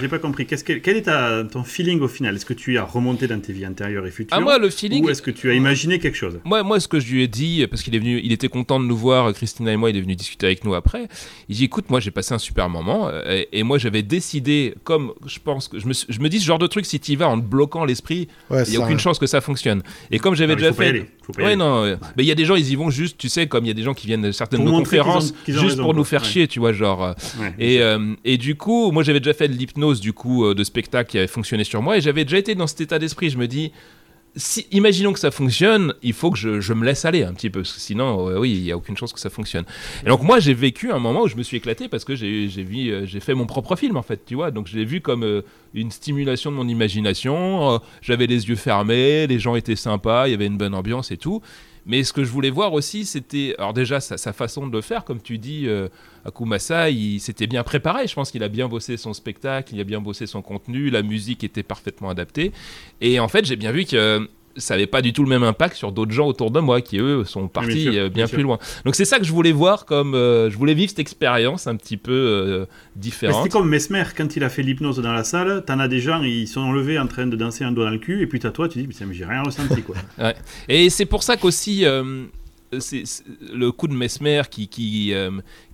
[0.00, 0.46] J'ai pas compris.
[0.46, 2.34] Qu'est-ce que, quel est ta, ton feeling au final?
[2.36, 4.36] Est-ce que tu as remonté dans tes vies antérieures et futures?
[4.36, 5.04] Ah, moi, le feeling.
[5.04, 6.38] Ou est-ce que tu as imaginé quelque chose?
[6.44, 8.78] Moi, moi, ce que je lui ai dit, parce qu'il est venu, il était content
[8.80, 11.08] de nous voir, Christina et moi, il est venu discuter avec nous après.
[11.48, 14.74] Il dit, écoute, moi, j'ai passé un super moment, euh, et, et moi, j'avais décidé,
[14.84, 17.12] comme je pense que je me, je me dis, ce genre de truc, si tu
[17.12, 19.40] y vas en te bloquant l'esprit, Ouais, il n'y a ça- aucune chance que ça
[19.40, 19.82] fonctionne.
[20.10, 21.06] Et comme j'avais Ah, déjà fait.
[21.38, 21.56] Ouais, aller.
[21.56, 21.84] non,
[22.16, 23.70] mais il y a des gens, ils y vont juste, tu sais, comme il y
[23.70, 26.22] a des gens qui viennent de certaines ont- conférences, ont juste raison, pour nous faire
[26.22, 26.28] Ouais.
[26.28, 27.04] chier, tu vois, genre.
[27.04, 30.44] euh, Ouais, et, euh, et du coup, moi j'avais déjà fait de l'hypnose du coup
[30.44, 32.98] euh, de spectacle qui avait fonctionné sur moi et j'avais déjà été dans cet état
[32.98, 33.30] d'esprit.
[33.30, 33.72] Je me dis,
[34.36, 37.64] si, imaginons que ça fonctionne, il faut que je, me laisse aller un petit peu,
[37.64, 39.64] sinon, euh, oui, il n'y a aucune chance que ça fonctionne.
[40.04, 42.48] Et donc moi j'ai vécu un moment où je me suis éclaté parce que j'ai
[42.48, 44.50] j'ai vu, euh, j'ai fait mon propre film en fait, tu vois.
[44.50, 45.42] Donc je l'ai vu comme
[45.74, 47.80] une stimulation de mon imagination.
[48.02, 51.16] J'avais les yeux fermés, les gens étaient sympas, il y avait une bonne ambiance et
[51.16, 51.42] tout.
[51.88, 53.54] Mais ce que je voulais voir aussi, c'était.
[53.58, 55.88] Alors, déjà, sa, façon de le faire, comme tu dis, euh,
[56.24, 58.06] Akumasa, il s'était bien préparé.
[58.06, 61.02] Je pense qu'il a bien bossé son spectacle, il a bien bossé son contenu, la
[61.02, 62.52] musique était parfaitement adaptée.
[63.00, 64.28] Et en fait, j'ai bien vu que.
[64.58, 66.98] Ça n'avait pas du tout le même impact sur d'autres gens autour de moi qui
[66.98, 68.42] eux sont partis sûr, euh, bien, bien plus sûr.
[68.42, 68.58] loin.
[68.84, 71.76] Donc c'est ça que je voulais voir comme euh, je voulais vivre cette expérience un
[71.76, 73.44] petit peu euh, différente.
[73.44, 75.64] C'était comme Mesmer quand il a fait l'hypnose dans la salle.
[75.66, 77.98] T'en as des gens, ils sont levés en train de danser un doigt dans le
[77.98, 79.96] cul, et puis t'as toi, tu dis, mais j'ai rien ressenti quoi.
[80.68, 82.24] Et c'est pour ça qu'aussi euh,
[82.78, 85.14] c'est c'est le coup de Mesmer qui qui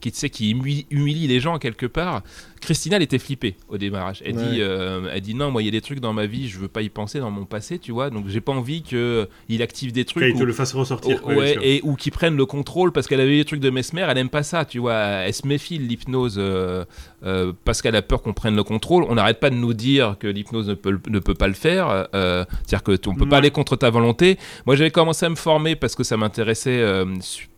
[0.00, 2.22] qui, tu sais, qui humilie, humilie les gens quelque part.
[2.64, 4.22] Christina, elle était flippée au démarrage.
[4.24, 4.42] Elle Ouais.
[4.50, 6.58] dit euh, elle dit non, moi il y a des trucs dans ma vie, je
[6.58, 8.10] veux pas y penser dans mon passé, tu vois.
[8.10, 10.24] Donc j'ai pas envie que il active des trucs.
[10.24, 11.20] Qu'il te le fasse ressortir.
[11.24, 14.06] Oh, ouais, et ou qui prennent le contrôle parce qu'elle avait les trucs de Mesmer,
[14.08, 14.94] elle aime pas ça, tu vois.
[14.94, 16.84] Elle se méfie de l'hypnose euh,
[17.24, 19.04] euh, parce qu'elle a peur qu'on prenne le contrôle.
[19.08, 22.08] On n'arrête pas de nous dire que l'hypnose ne peut, ne peut pas le faire,
[22.12, 23.28] c'est-à-dire que t- on peut Ouais.
[23.30, 24.38] pas aller contre ta volonté.
[24.66, 26.82] Moi, j'avais commencé à me former parce que ça m'intéressait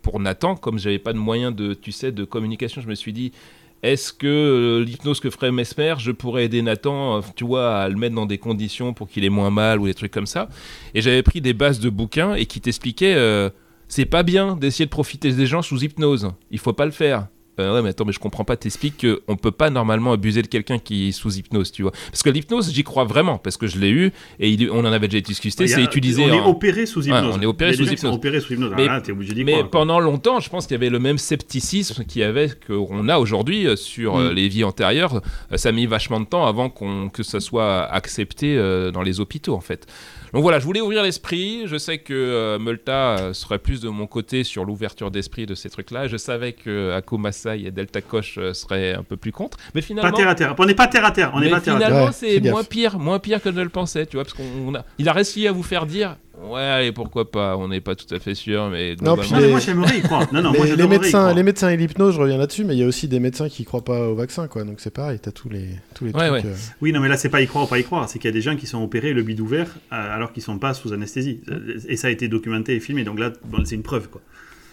[0.01, 2.81] pour Nathan, comme j'avais pas de moyen de, tu sais, de communication.
[2.81, 3.31] Je me suis dit.
[3.83, 7.89] Est-ce que euh, l'hypnose que ferait Mesmer, je pourrais aider Nathan, euh, tu vois, à
[7.89, 10.49] le mettre dans des conditions pour qu'il ait moins mal ou des trucs comme ça
[10.95, 13.49] Et j'avais pris des bases de bouquins et qui t'expliquaient euh,
[13.87, 16.31] c'est pas bien d'essayer de profiter des gens sous hypnose.
[16.51, 17.27] Il faut pas le faire.
[17.59, 18.55] Euh, ouais, mais attends, mais je comprends pas.
[18.57, 21.91] T'expliques qu'on peut pas normalement abuser de quelqu'un qui est sous hypnose, tu vois.
[22.11, 24.85] Parce que l'hypnose, j'y crois vraiment, parce que je l'ai eu et il- on en
[24.93, 25.67] avait déjà discuté.
[25.67, 26.25] C'est utilisé.
[26.25, 27.35] On est opéré sous hypnose.
[27.37, 28.13] on est opéré sous hypnose.
[28.15, 28.73] opérés sous hypnose.
[28.75, 29.69] Mais- t'es obligé Mais croire.
[29.69, 33.17] pendant longtemps, je pense qu'il y avait le même scepticisme qu'il y avait qu'on a
[33.17, 34.35] aujourd'hui euh, sur euh, Mm.
[34.35, 35.15] les vies antérieures.
[35.51, 38.57] Euh, Ça a mis vachement de temps avant qu'on que ça soit accepté
[38.93, 39.85] dans les hôpitaux, en fait.
[40.33, 41.63] Donc voilà, je voulais ouvrir l'esprit.
[41.67, 45.55] Je sais que euh, Multa euh, serait plus de mon côté sur l'ouverture d'esprit de
[45.55, 46.07] ces trucs-là.
[46.07, 49.57] Je savais que Ako Masai et Delta Koch euh, seraient un peu plus contre.
[49.73, 50.55] Mais Pas finalement, terre à terre.
[50.57, 51.31] On n'est pas terre à terre.
[51.33, 51.87] On n'est mais pas terre à terre.
[51.87, 52.51] finalement, Ouais, c'est gaffe.
[52.53, 54.83] moins pire, moins pire que je ne le pensais, tu vois, parce qu'on on a,
[54.97, 58.13] il a réussi à vous faire dire, ouais, allez, pourquoi pas, on n'est pas tout
[58.13, 60.27] à fait sûr, mais Non, puis Moi, les- moi, j'aimerais y croire.
[60.33, 61.33] Non, non, Mais moi, les, médecins, croire.
[61.33, 63.65] les médecins et l'hypnose, je reviens là-dessus, mais il y a aussi des médecins qui
[63.65, 64.63] croient pas au vaccin, quoi.
[64.63, 66.43] Donc c'est pareil, t'as tous les, tous les Ouais, trucs.
[66.45, 66.49] ouais.
[66.51, 68.07] euh, Oui, non, mais là, c'est pas y croire ou pas y croire.
[68.09, 70.43] C'est qu'il y a des gens qui sont opérés le bide ouvert euh, alors qu'ils
[70.43, 71.41] sont pas sous anesthésie.
[71.87, 73.03] Et ça a été documenté et filmé.
[73.03, 74.21] Donc là, bon, c'est une preuve, quoi.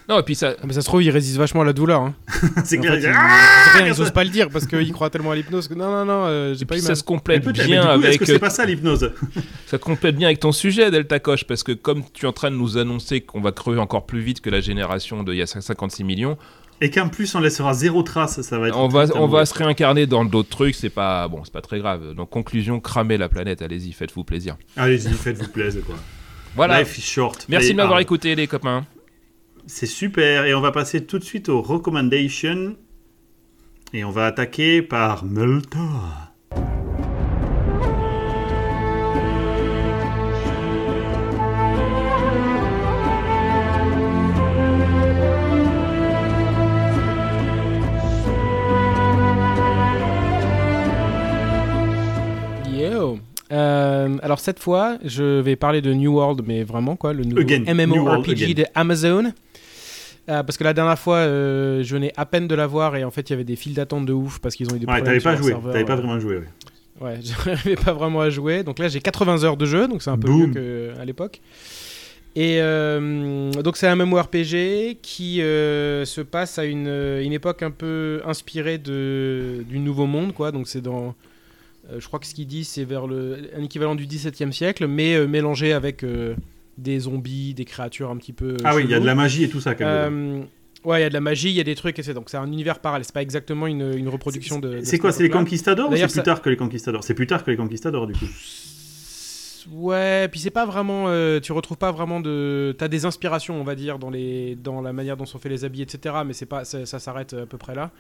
[0.09, 2.03] Non, et puis ça, Ah, mais ça se trouve, ils résistent vachement à la douleur.
[2.03, 2.15] Hein.
[2.65, 2.95] c'est En clair.
[2.95, 5.67] fait, ils Ah rien, ils osent pas le dire parce qu'ils croient tellement à l'hypnose
[5.69, 6.97] que non, non, non, euh, j'ai pas puis eu ça mal.
[6.97, 9.13] se Mais complète bien du coup, est-ce avec, que c'est pas ça l'hypnose
[9.67, 12.51] ça complète bien avec ton sujet, Delta Koch, parce que comme tu es en train
[12.51, 15.47] de nous annoncer qu'on va crever encore plus vite que la génération d'il y a
[15.47, 16.37] 56 millions,
[16.83, 18.77] Et qu'en plus on laissera zéro trace, ça va être.
[18.79, 21.79] On va, on va se réincarner dans d'autres trucs, c'est pas bon, c'est pas très
[21.79, 22.13] grave.
[22.15, 24.57] Donc conclusion, cramez la planète, allez-y, faites-vous plaisir.
[24.77, 25.95] Allez-y, faites-vous plaisir quoi.
[26.57, 26.81] Voilà.
[26.81, 27.47] Life is short.
[27.49, 28.85] Merci de m'avoir écouté les copains.
[29.67, 30.45] C'est super.
[30.45, 32.77] Et on va passer tout de suite aux recommendations
[33.93, 36.35] et on va attaquer par Melta.
[53.53, 57.43] Euh, alors cette fois, je vais parler de New World, mais vraiment quoi, le nouveau
[57.43, 59.33] MMORPG de Amazon.
[60.29, 63.11] Euh, parce que la dernière fois, euh, je venais à peine de l'avoir et en
[63.11, 64.95] fait, il y avait des files d'attente de ouf parce qu'ils ont eu des ouais,
[64.95, 65.21] problèmes.
[65.21, 66.37] T'avais pas joué, t'avais pas vraiment joué.
[66.37, 66.45] Ouais,
[67.01, 68.63] ouais j'arrivais pas vraiment à jouer.
[68.63, 71.41] Donc là, j'ai 80 heures de jeu, donc c'est un peu mieux qu'à l'époque.
[72.37, 78.79] Et donc c'est un MMORPG qui se passe à une, une, époque un peu inspirée
[78.79, 80.53] de, du Nouveau Monde, quoi.
[80.53, 81.15] Donc c'est dans
[81.91, 84.87] euh, je crois que ce qu'il dit, c'est vers le, un équivalent du XVIIe siècle,
[84.87, 86.35] mais euh, mélangé avec euh,
[86.79, 88.57] des zombies, des créatures un petit peu.
[88.65, 90.47] Ah oui, il y a de la magie et tout ça quand même.
[90.85, 92.29] Ouais, il y a de la magie, il y a des trucs, et c'est donc
[92.29, 93.07] c'est un univers parallèle.
[93.07, 94.81] C'est pas exactement une, une reproduction de.
[94.83, 97.05] C'est quoi C'est les conquistadors ou c'est plus tard que les conquistadors?
[97.05, 98.27] C'est plus tard que les conquistadors du coup.
[99.73, 101.07] Ouais, puis c'est pas vraiment.
[101.41, 102.75] tu retrouves pas vraiment de.
[102.77, 105.65] T'as des inspirations, on va dire, dans les dans la manière dont sont faits les
[105.65, 106.17] habits, etc.
[106.27, 107.91] Mais c'est pas ça, ça s'arrête à peu près là.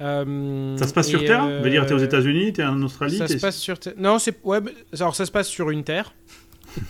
[0.00, 1.44] Euh, ça se passe sur Terre?
[1.44, 3.94] Euh, dire, t'es aux États-Unis, t'es en Australie Ça se passe sur Terre.
[3.96, 4.58] Non, c'est ouais,
[4.98, 6.14] alors ça se passe sur une Terre.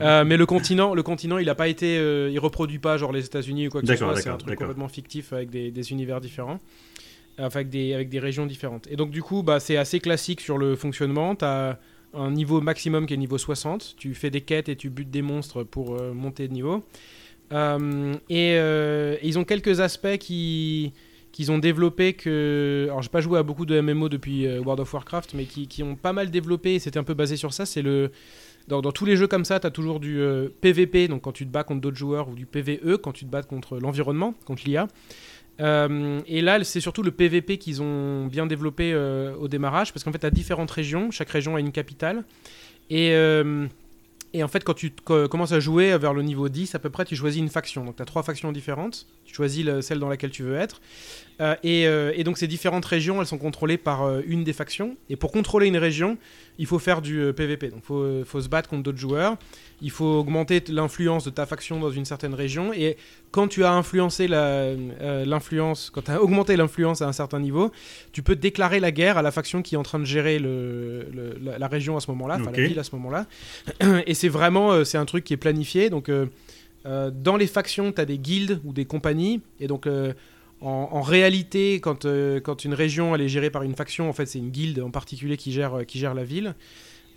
[0.00, 3.24] Euh, mais le continent, le continent, il a pas été, il reproduit pas genre les
[3.24, 4.16] États-Unis ou quoi que ce soit.
[4.16, 6.58] C'est un truc complètement fictif avec des, des univers différents,
[7.38, 8.86] enfin avec des avec des régions différentes.
[8.90, 11.34] Et donc du coup, bah c'est assez classique sur le fonctionnement.
[11.34, 11.76] T'as
[12.14, 13.94] un niveau maximum qui est niveau 60.
[13.96, 16.84] Tu fais des quêtes et tu butes des monstres pour monter de niveau.
[17.50, 18.56] Et,
[19.22, 20.92] ils ont quelques aspects qui
[21.34, 22.84] qu'ils ont développé que.
[22.86, 25.66] Alors, j'ai pas joué à beaucoup de MMO depuis euh, World of Warcraft, mais qui,
[25.66, 28.12] qui, ont pas mal développé, et c'était un peu basé sur ça, c'est le.
[28.68, 30.18] Dans, dans, tous les jeux comme ça, tu as toujours du
[30.60, 33.24] PVP, euh, donc quand tu te bats contre d'autres joueurs, ou du PVE, quand tu
[33.24, 34.88] te bats contre l'environnement, contre l'IA.
[35.60, 38.94] Euh, et là, c'est surtout le PVP qu'ils ont bien développé
[39.38, 42.24] au démarrage, parce qu'en fait, tu as différentes régions, chaque région a une capitale.
[42.90, 43.12] Et
[44.42, 47.14] en fait, quand tu commences à jouer vers le niveau 10, à peu près, tu
[47.14, 47.84] choisis une faction.
[47.84, 49.06] Donc, tu as trois factions différentes.
[49.24, 50.80] Tu choisis celle dans laquelle tu veux être.
[51.40, 54.96] Euh, euh, et, donc, ces différentes régions, elles sont contrôlées par euh, une des factions.
[55.08, 56.16] Et pour contrôler une région,
[56.58, 57.68] il faut faire du PVP.
[57.68, 59.36] Donc, il faut, se battre contre d'autres joueurs.
[59.82, 62.72] Il faut augmenter l'influence de ta faction dans une certaine région.
[62.72, 62.96] Et
[63.32, 67.72] quand tu as influencé l'influence, quand tu as augmenté l'influence à un certain niveau,
[68.12, 71.08] tu peux déclarer la guerre à la faction qui est en train de gérer le,
[71.58, 73.26] la, région à ce moment-là, enfin la ville à ce moment-là.
[74.06, 75.90] Et c'est vraiment, c'est un truc qui est planifié.
[75.90, 76.08] Donc,
[76.84, 79.40] dans les factions, tu as des guildes ou des compagnies.
[79.58, 79.88] Et donc,
[80.60, 84.26] en, réalité, quand, euh, quand, une région elle est gérée par une faction, en fait,
[84.26, 86.54] c'est une guilde en particulier qui gère, euh, la ville.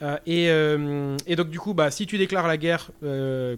[0.02, 2.92] Euh, et, donc, du coup, bah, si tu déclares la guerre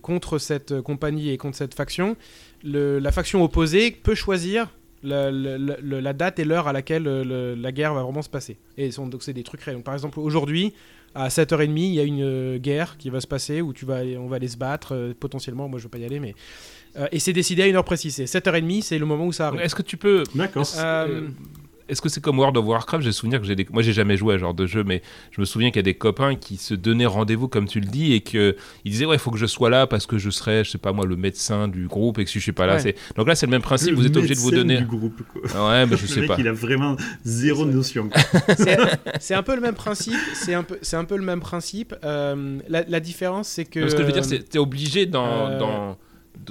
[0.02, 2.16] contre cette compagnie et contre cette faction,
[2.64, 4.70] la faction opposée peut choisir
[5.02, 8.58] la, date et l'heure à laquelle la guerre va vraiment se passer.
[8.78, 9.82] Et donc, c'est des trucs réels.
[9.82, 10.74] Par exemple, aujourd'hui,
[11.16, 14.48] à 7h30, il y a une guerre qui va se passer où on va aller
[14.48, 15.68] se battre potentiellement.
[15.68, 16.36] Moi, je ne veux pas y aller, mais
[16.98, 18.16] euh, et c'est décidé à une heure précise.
[18.16, 19.62] C'est 7h30, c'est le moment où ça arrive.
[19.62, 20.24] Est-ce que tu peux.
[20.36, 20.68] D'accord.
[20.78, 21.28] Euh,
[21.90, 23.04] est-ce que c'est comme World of Warcraft?
[23.04, 23.66] J'ai souvenir que j'ai des...
[23.72, 25.80] moi j'ai jamais joué à ce genre de jeu, mais je me souviens qu'il y
[25.80, 29.06] a des copains qui se donnaient rendez-vous comme tu le dis et que ils disaient
[29.06, 31.06] ouais il faut que je sois là parce que je serai je sais pas moi
[31.08, 33.48] le médecin du groupe et que si je suis pas là c'est donc là c'est
[33.48, 36.28] le même principe vous êtes obligé de vous donner du groupe, ouais mais je sais
[36.28, 38.10] pas il a vraiment zéro notion
[39.20, 41.96] c'est un peu le même principe c'est un peu c'est un peu le même principe
[42.04, 45.98] euh, la, différence c'est que ce que je veux dire c'est t'es obligé dans, dans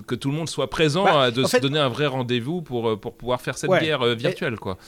[0.06, 2.96] que tout le monde soit présent, bah, de se donner un vrai rendez-vous pour, euh,
[2.96, 4.78] pour pouvoir faire cette guerre euh, virtuelle, quoi.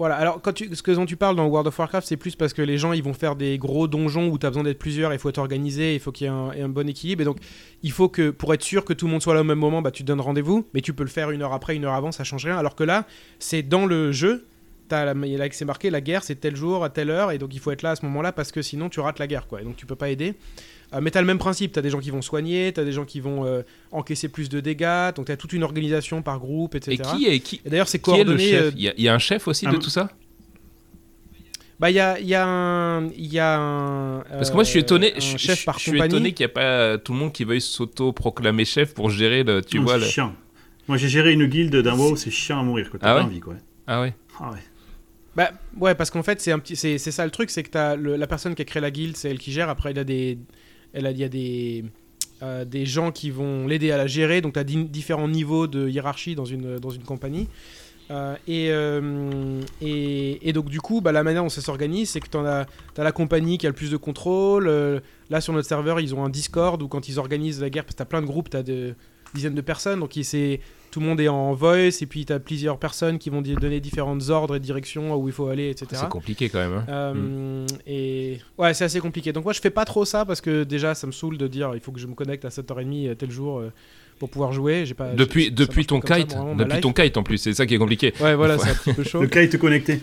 [0.00, 2.34] Voilà, alors quand tu, ce que dont tu parles dans World of Warcraft, c'est plus
[2.34, 4.78] parce que les gens ils vont faire des gros donjons où tu as besoin d'être
[4.78, 7.20] plusieurs, il faut être organisé, il faut qu'il y ait un, bon équilibre.
[7.20, 7.36] Et donc,
[7.82, 9.82] il faut que pour être sûr que tout le monde soit là au même moment,
[9.82, 11.92] bah, tu te donnes rendez-vous, mais tu peux le faire une heure après, une heure
[11.92, 12.56] avant, ça change rien.
[12.56, 13.06] Alors que là,
[13.40, 14.46] c'est dans le jeu,
[14.94, 15.14] as là
[15.52, 17.82] c'est marqué la guerre, c'est tel jour, à telle heure, et donc il faut être
[17.82, 19.60] là à ce moment-là parce que sinon tu rates la guerre, quoi.
[19.60, 20.34] Et donc tu peux pas aider.
[20.92, 22.80] Euh, mais tu as le même principe, tu as des gens qui vont soigner, tu
[22.80, 23.62] as des gens qui vont euh,
[23.92, 26.96] encaisser plus de dégâts, donc tu as toute une organisation par groupe, etc.
[26.96, 28.54] Et qui est qui D'ailleurs, c'est coordonné.
[28.54, 30.10] Euh, il y, a un chef aussi de tout ça?
[31.78, 33.08] Bah, il y a, y a un.
[33.12, 35.14] Y a un Parce que moi, je suis étonné.
[35.16, 37.60] Je, chef par je suis étonné qu'il n'y a pas tout le monde qui veuille
[37.60, 39.62] s'auto-proclamer chef pour gérer le.
[39.62, 40.04] Tu vois, le...
[40.04, 40.34] chiant.
[40.88, 42.90] Moi, j'ai géré une guilde d'un WoW, c'est chiant à mourir.
[42.90, 42.98] Quoi.
[43.02, 43.22] Ah ouais?
[43.22, 43.54] envie, quoi.
[43.86, 44.12] Ah ouais?
[44.40, 44.58] Ah ouais.
[45.36, 47.96] Bah ouais, parce qu'en fait, c'est un petit, c'est, ça le truc, c'est que t'as
[47.96, 49.68] la personne qui a créé la guilde, c'est elle qui gère.
[49.68, 50.38] Après, il a des,
[50.92, 51.84] elle a, il y a des,
[52.66, 54.40] des gens qui vont l'aider à la gérer.
[54.40, 57.48] Donc, tu as différents niveaux de hiérarchie dans une, dans une compagnie.
[58.48, 58.70] et,
[59.80, 62.66] et, donc, du coup, bah, la manière dont ça s'organise, c'est que tu as,
[62.96, 64.68] as, la compagnie qui a le plus de contrôle.
[65.30, 67.94] là, sur notre serveur, ils ont un Discord où, quand ils organisent la guerre, parce
[67.94, 68.94] que tu as plein de groupes, tu as des
[69.32, 70.00] dizaines de personnes.
[70.00, 70.60] Donc, c'est
[70.90, 73.80] tout le monde est en voice et puis tu as plusieurs personnes qui vont donner
[73.80, 75.86] différentes ordres et directions où il faut aller, etc.
[75.92, 76.72] C'est compliqué quand même.
[76.74, 76.84] Hein.
[76.88, 77.66] Euh, mm.
[77.86, 79.32] Et ouais, c'est assez compliqué.
[79.32, 81.72] Donc moi je fais pas trop ça parce que déjà ça me saoule de dire
[81.74, 83.72] il faut que je me connecte à 7h30 euh, tel jour euh,
[84.18, 84.84] pour pouvoir jouer.
[84.84, 87.78] J'ai pas, depuis depuis ton kite, depuis ton kite en plus, c'est ça qui est
[87.78, 88.12] compliqué.
[88.20, 89.22] Ouais, voilà, c'est un petit peu chaud.
[89.22, 90.00] Le kite connecté.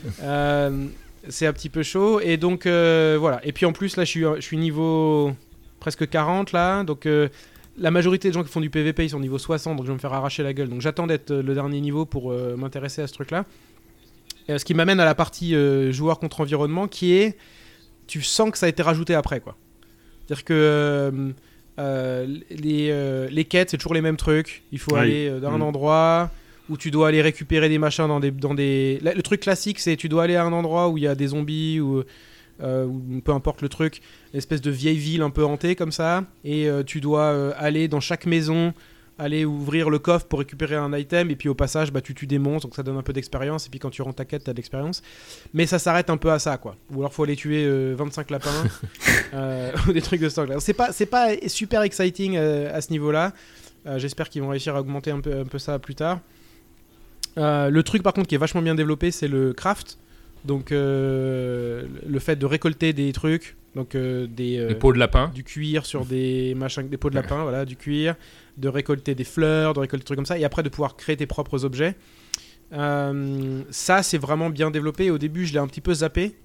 [1.29, 3.41] c'est un petit peu chaud et donc voilà.
[3.43, 5.33] Et puis en plus là je suis je suis niveau
[5.79, 7.07] presque 40 là, donc
[7.77, 9.95] la majorité des gens qui font du PVP, ils sont niveau 60, donc je vais
[9.95, 10.69] me faire arracher la gueule.
[10.69, 13.45] Donc j'attends d'être euh, le dernier niveau pour euh, m'intéresser à ce truc-là.
[14.49, 17.37] ce qui m'amène à la partie euh, joueur contre environnement, qui est,
[18.07, 19.55] tu sens que ça a été rajouté après, quoi.
[20.25, 21.33] C'est-à-dire que
[21.77, 24.63] les, les, quêtes, c'est toujours les mêmes trucs.
[24.73, 25.61] Il faut aller dans un mm.
[25.61, 26.31] endroit
[26.69, 28.99] où tu dois aller récupérer des machins dans des, dans des...
[29.01, 31.27] Le truc classique, c'est tu dois aller à un endroit où il y a des
[31.27, 32.05] zombies ou euh,
[32.61, 34.01] ou peu importe le truc,
[34.33, 37.53] une espèce de vieille ville un peu hantée comme ça, et euh, tu dois euh,
[37.57, 38.73] aller dans chaque maison,
[39.19, 42.27] aller ouvrir le coffre pour récupérer un item, et puis au passage, bah, tu tues
[42.27, 44.43] des monstres, donc ça donne un peu d'expérience, et puis quand tu rentres ta quête,
[44.43, 45.01] t'as de l'expérience.
[45.53, 46.75] Mais ça s'arrête un peu à ça, quoi.
[46.91, 48.63] Ou alors faut aller tuer 25 lapins,
[49.87, 50.61] ou des trucs de ce genre.
[50.61, 53.33] C'est pas, c'est pas super exciting à ce niveau-là.
[53.97, 56.19] J'espère qu'ils vont réussir à augmenter un peu, un peu ça plus tard.
[57.37, 59.97] le truc par contre qui est vachement bien développé, c'est le craft.
[60.47, 65.29] Donc euh, le fait de récolter des trucs, donc euh, des, euh, pots de lapin,
[65.35, 68.15] du cuir sur des machins, des pots de lapin, voilà, du cuir,
[68.55, 71.17] de récolter des fleurs, de récolter des trucs comme ça, et après de pouvoir créer
[71.17, 71.95] tes propres objets.
[72.71, 75.11] ça c'est vraiment bien développé.
[75.11, 76.37] Au début je l'ai un petit peu zappé.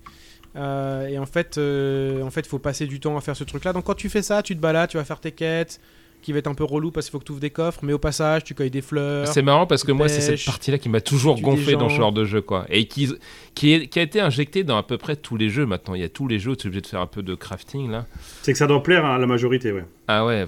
[0.57, 3.73] et en fait, en fait, il faut passer du temps à faire ce truc-là.
[3.73, 5.81] Donc quand tu fais ça, tu te balades, tu vas faire tes quêtes,
[6.23, 7.93] qui va être un peu relou parce qu'il faut que tu ouvres des coffres, mais
[7.93, 9.27] au passage, tu cueilles des fleurs.
[9.29, 12.13] C'est marrant parce que moi, c'est cette partie-là qui m'a toujours gonflé dans ce genre
[12.13, 12.65] de jeu, quoi.
[12.71, 13.13] Et qui,
[13.55, 15.95] qui, qui, a été injectée dans à peu près tous les jeux maintenant.
[15.95, 17.35] Il y a tous les jeux où tu es obligé de faire un peu de
[17.35, 18.07] crafting, là.
[18.43, 19.85] C'est que ça doit plaire à la majorité, ouais.
[20.09, 20.47] Ah ouais.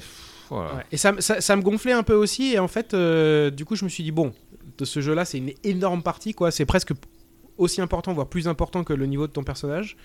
[0.92, 3.84] Et ça, ça, me gonflait un peu aussi, et en fait, euh, du coup, je
[3.84, 4.32] me suis dit, bon,
[4.78, 6.50] de ce jeu-là, c'est une énorme partie, quoi.
[6.50, 6.92] C'est presque
[7.58, 9.96] aussi important, voire plus important que le niveau de ton personnage.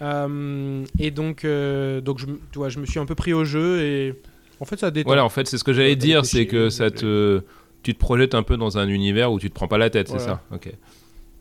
[0.00, 3.44] Euh, et donc, euh, donc je, tu vois, je me suis un peu pris au
[3.44, 4.14] jeu et
[4.60, 5.08] en fait, ça détend.
[5.08, 7.42] Voilà, en fait, c'est ce que j'allais dire, c'est que ça te,
[7.82, 10.08] tu te projettes un peu dans un univers où tu te prends pas la tête,
[10.08, 10.42] c'est ça.
[10.52, 10.70] Ok.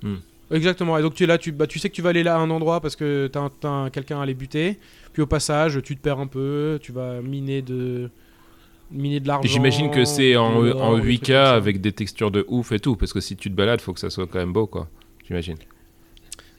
[0.04, 0.18] Hmm.
[0.52, 0.98] Exactement.
[0.98, 2.40] Et donc tu es là, tu, bah, tu sais que tu vas aller là à
[2.40, 4.78] un endroit parce que tu as, quelqu'un à aller buter.
[5.12, 8.10] Puis au passage, tu te perds un peu, tu vas miner de
[8.92, 9.50] miner de l'argent.
[9.50, 13.20] J'imagine que c'est en, en 8K avec des textures de ouf et tout, parce que
[13.20, 14.88] si tu te balades, faut que ça soit quand même beau, quoi.
[15.28, 15.58] J'imagine.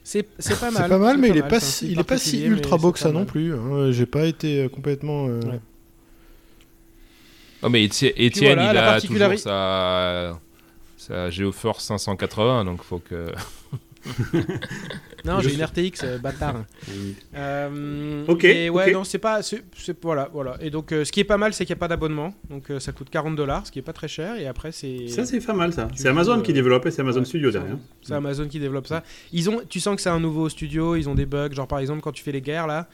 [0.03, 0.83] C'est pas mal.
[0.83, 2.99] C'est pas mal, mais il, est pas si, il est pas si ultra beau que
[2.99, 3.55] ça non plus.
[3.55, 3.91] Hein.
[3.93, 5.29] J'ai pas été euh, complètement.
[5.29, 5.41] Euh,
[7.63, 10.39] Oh, mais Étienne, il a toujours sa,
[10.97, 13.33] sa GeoForce 580, donc faut que.
[15.25, 16.65] non, j'ai une RTX euh, bâtard.
[17.35, 18.45] Euh, ok.
[18.45, 19.43] Et ouais, non, c'est pas.
[19.43, 19.65] c'est
[20.01, 20.57] voilà, voilà.
[20.61, 22.33] Et donc, euh, ce qui est pas mal, c'est qu'il n'y a pas d'abonnement.
[22.49, 24.37] Donc, ça coûte 40 dollars, ce qui est pas très cher.
[24.37, 25.09] Et après, c'est.
[25.09, 25.89] Ça, c'est pas mal, ça.
[25.97, 27.77] C'est Amazon qui développe, c'est Amazon Studio derrière.
[28.03, 29.03] C'est Amazon qui développe ça.
[29.33, 31.53] Ils ont, tu sens que c'est un nouveau studio, ils ont des bugs.
[31.53, 32.89] Genre, par exemple, quand tu fais les guerres, là,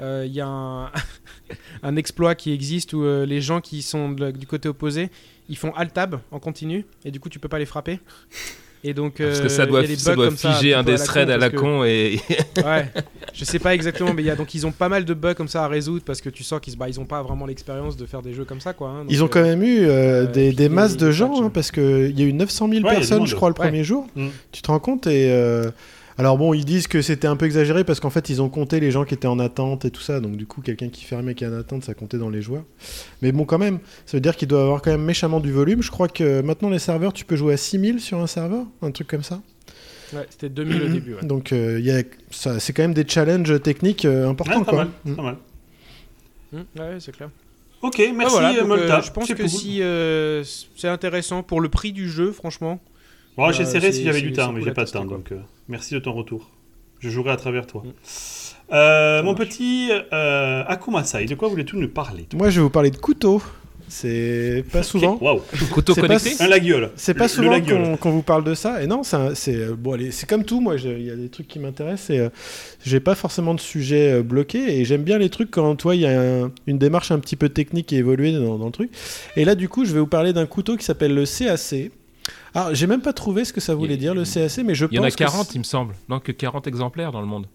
[0.00, 0.90] il euh, y a un,
[1.96, 5.10] exploit qui existe où euh, les gens qui sont du côté opposé,
[5.48, 8.00] ils font alt-tab en continu et du coup tu peux pas les frapper.
[8.82, 11.50] Et donc, Parce que ça euh, doit, ça doit figer un des threads à la
[11.50, 12.18] con, et.
[12.56, 12.90] ouais,
[13.34, 15.48] je sais pas exactement, mais y a, donc ils ont pas mal de bugs comme
[15.48, 18.06] ça à résoudre parce que tu sens qu'ils bah, ils ont pas vraiment l'expérience de
[18.06, 18.72] faire des jeux comme ça.
[18.72, 19.04] Quoi, hein.
[19.10, 19.86] ils ont quand même eu
[20.32, 23.34] des, des masses de gens hein, parce qu'il y a eu 900 000 personnes, je
[23.34, 24.06] crois, le premier jour.
[24.16, 24.28] Mm.
[24.50, 25.30] Tu te rends compte et
[26.18, 28.80] alors bon, ils disent que c'était un peu exagéré parce qu'en fait, ils ont compté
[28.80, 30.20] les gens qui étaient en attente et tout ça.
[30.20, 32.64] Donc du coup, quelqu'un qui fermait qui est en attente, ça comptait dans les joueurs.
[33.22, 35.82] Mais bon, quand même, ça veut dire qu'il doit avoir quand même méchamment du volume.
[35.82, 38.90] Je crois que maintenant, les serveurs, tu peux jouer à 6000 sur un serveur, un
[38.90, 39.40] truc comme ça.
[40.12, 41.16] Ouais, c'était 2000 au début.
[41.22, 44.64] Donc euh, c'est quand même des challenges techniques euh, importants.
[44.64, 44.88] pas, quoi.
[45.04, 45.36] Mal, pas mal.
[46.52, 47.30] Mmh, ouais, c'est clair.
[47.82, 49.00] Ok, merci ah, Molta.
[49.00, 49.80] je pense que si
[50.76, 52.80] c'est intéressant pour le prix du jeu, franchement.
[53.36, 55.98] Bon, j'essaierai si j'avais du temps, mais j'ai pas de temps, donc euh, merci de
[55.98, 56.50] ton retour.
[56.98, 57.82] Je jouerai à travers toi.
[57.84, 57.92] Mm.
[58.72, 62.90] Euh, mon petit euh, Akumasai, de quoi voulais-tu nous parler Moi, je vais vous parler
[62.90, 63.42] de couteau.
[63.88, 65.18] C'est pas souvent.
[65.20, 65.42] Wow.
[65.72, 66.34] Couteau connecté?
[66.38, 66.90] Un laguiole.
[66.94, 67.60] C'est pas souvent
[67.96, 68.84] qu'on vous parle de ça.
[68.84, 70.60] Et non, c'est bon, c'est comme tout.
[70.60, 72.28] Moi, il y a des trucs qui m'intéressent et
[72.84, 74.78] j'ai pas forcément de sujet bloqué.
[74.78, 77.48] Et j'aime bien les trucs quand toi, il y a une démarche un petit peu
[77.48, 78.92] technique et évoluée dans, dans, le truc.
[79.34, 81.90] Et là, du coup, je vais vous parler d'un couteau qui s'appelle le CAC.
[82.54, 84.92] Alors, j'ai même pas trouvé ce que ça voulait dire le CAC, mais je pense.
[84.92, 85.94] Il y en a 40, il me semble.
[86.08, 87.46] Donc 40 exemplaires dans le monde.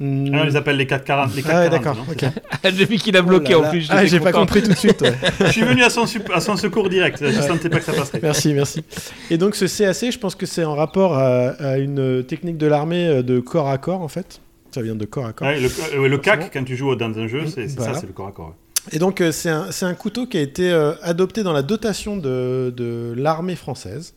[0.00, 1.36] Ah, on les appelle les 440.
[1.36, 1.96] Les Ah ouais, 440 d'accord.
[1.96, 2.72] non ok.
[2.76, 3.86] J'ai vu qu'il a bloqué Oh en là plus.
[3.90, 5.00] Ah, j'ai pas compris tout de suite.
[5.02, 5.14] ouais.
[5.40, 7.22] Je suis venu à son, sup- à son secours direct.
[7.24, 8.18] Je sentais pas que ça passerait.
[8.22, 8.82] Merci, merci.
[9.30, 12.66] Et donc ce CAC, je pense que c'est en rapport à, à une technique de
[12.66, 14.40] l'armée euh, de corps à corps en fait.
[14.74, 15.46] Ça vient de corps à corps.
[15.46, 16.18] Ouais, le, euh, le.
[16.18, 17.94] CAC, quand tu joues dans un jeu, c'est c'est Voilà.
[17.94, 18.54] ça, c'est le corps à corps.
[18.90, 22.16] Et donc euh, c'est un, un couteau qui a été euh, adopté dans la dotation
[22.16, 24.14] de, de l'armée française.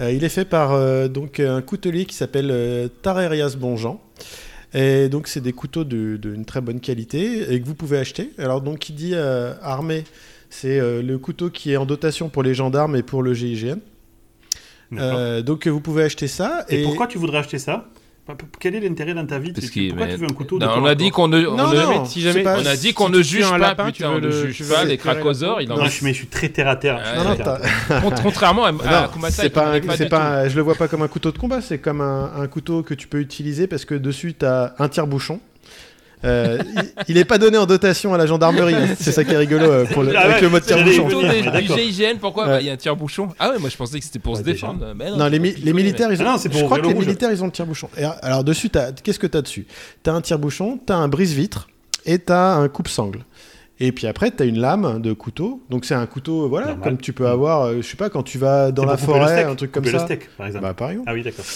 [0.00, 0.70] Euh, il est fait par
[1.08, 4.00] donc un coutelier qui s'appelle Tarerias Bonjean.
[4.72, 8.30] Et donc c'est des couteaux de- d'une très bonne qualité et que vous pouvez acheter.
[8.38, 10.04] Alors donc qui dit euh, armée,
[10.48, 13.78] c'est euh, le couteau qui est en dotation pour les gendarmes et pour le GIGN.
[14.92, 16.64] Euh, donc vous pouvez acheter ça.
[16.68, 17.86] Et, pourquoi tu voudrais acheter ça?
[18.58, 19.52] Quel est l'intérêt dans ta vie?
[19.52, 21.46] Parce Tu- Pourquoi mais- tu veux un couteau de Non, on a dit qu'on ne,
[21.46, 23.58] on Non, ne- non, si jamais- pas- on a dit qu'on ne juge un pas,
[23.58, 25.60] lapin, putain, on ne le- juge pas le les cracosaures.
[25.62, 27.00] Il en Non, mais je suis très terre à terre.
[28.22, 31.08] Contrairement à, à Kumasa, c'est pas, un- pas un- je le vois pas comme un
[31.08, 34.34] couteau de combat, c'est comme un, un couteau que tu peux utiliser parce que dessus
[34.38, 35.40] tu as un tire-bouchon.
[36.22, 38.88] Euh, il, il est pas donné en dotation à la gendarmerie, hein.
[39.00, 40.94] c'est ça qui est rigolo euh, pour le, Ah avec ouais, le mode j'allais y
[40.94, 41.18] tire-bouchon.
[41.76, 41.92] du.
[41.92, 42.46] GIGN, pourquoi.
[42.46, 43.28] Bah, Il y a un tire-bouchon?
[43.38, 44.92] Ah ouais, moi je pensais que c'était pour se Ouais, défendre.
[44.94, 46.94] Mais Non, les, mi- militaires, ils ont, Ah non, pour je crois que le les
[46.94, 47.06] rouge.
[47.06, 47.88] militaires, ils ont le tire-bouchon.
[48.22, 49.66] Alors dessus, t'as- qu'est-ce que tu as dessus?
[50.04, 51.68] Tu as un tire-bouchon, tu as un brise-vitre
[52.04, 53.20] et tu as un coupe-sangle.
[53.82, 55.62] Et puis après, tu as une lame de couteau.
[55.70, 56.84] Donc c'est un couteau, voilà, Normal.
[56.84, 59.46] comme tu peux avoir, euh, je sais pas, quand tu vas dans la forêt, steak,
[59.46, 59.92] un truc comme ça.
[59.92, 60.64] le steak, par exemple.
[60.66, 61.08] Bah, par exemple.
[61.10, 61.46] Ah oui, d'accord.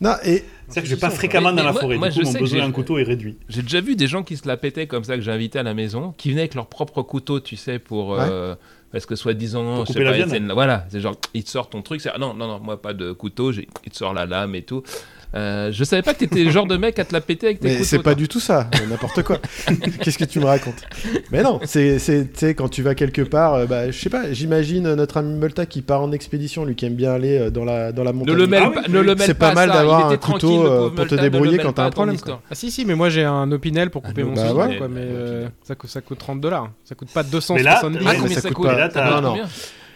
[0.00, 1.96] Non, et C'est-à-dire que je vais pas fréquemment dans la moi- forêt.
[1.96, 3.36] moi, du coup, mon besoin j'ai- d'un couteau est réduit.
[3.48, 5.62] J'ai déjà vu des gens qui se la pétaient comme ça que j'ai invité à
[5.64, 8.14] la maison, qui venaient avec leur propre couteau, tu sais, pour.
[8.14, 8.54] euh,
[8.92, 10.30] parce que soi-disant, Pour je sais couper la pas, viande.
[10.30, 12.60] c'est une- voilà, c'est genre, il te sort ton truc, c'est ah, non, non, non,
[12.60, 14.82] moi pas de couteau, j'ai- il te sort la lame et tout.
[15.34, 17.60] Euh, je savais pas que t'étais le genre de mec à te la péter avec
[17.60, 17.84] tes Mais couteaux.
[17.84, 19.36] c'est pas du tout ça, n'importe quoi.
[20.02, 20.82] Qu'est-ce que tu me racontes?
[21.30, 24.08] Mais non, c'est, c'est, tu sais, quand tu vas quelque part, euh, bah, je sais
[24.08, 27.50] pas, j'imagine notre ami Multa qui part en expédition, lui qui aime bien aller euh,
[27.50, 28.36] dans la, dans la Ne montagne.
[28.36, 29.14] le mêle Ah oui, pas, oui.
[29.18, 32.16] C'est pas pas mal d'avoir un couteau, euh, pour te débrouiller quand t'as un problème.
[32.50, 34.78] Ah si, si, mais moi j'ai un Opinel pour couper Ah, mon bah ouais.
[34.78, 36.70] quoi, mais euh, ça, coûte, ça coûte 30 dollars.
[36.84, 37.98] Ça coûte pas Mais là, 270.
[38.06, 38.76] ouais, Ah, ça coûte pas.
[38.78, 39.42] Là, t'as- Non, non.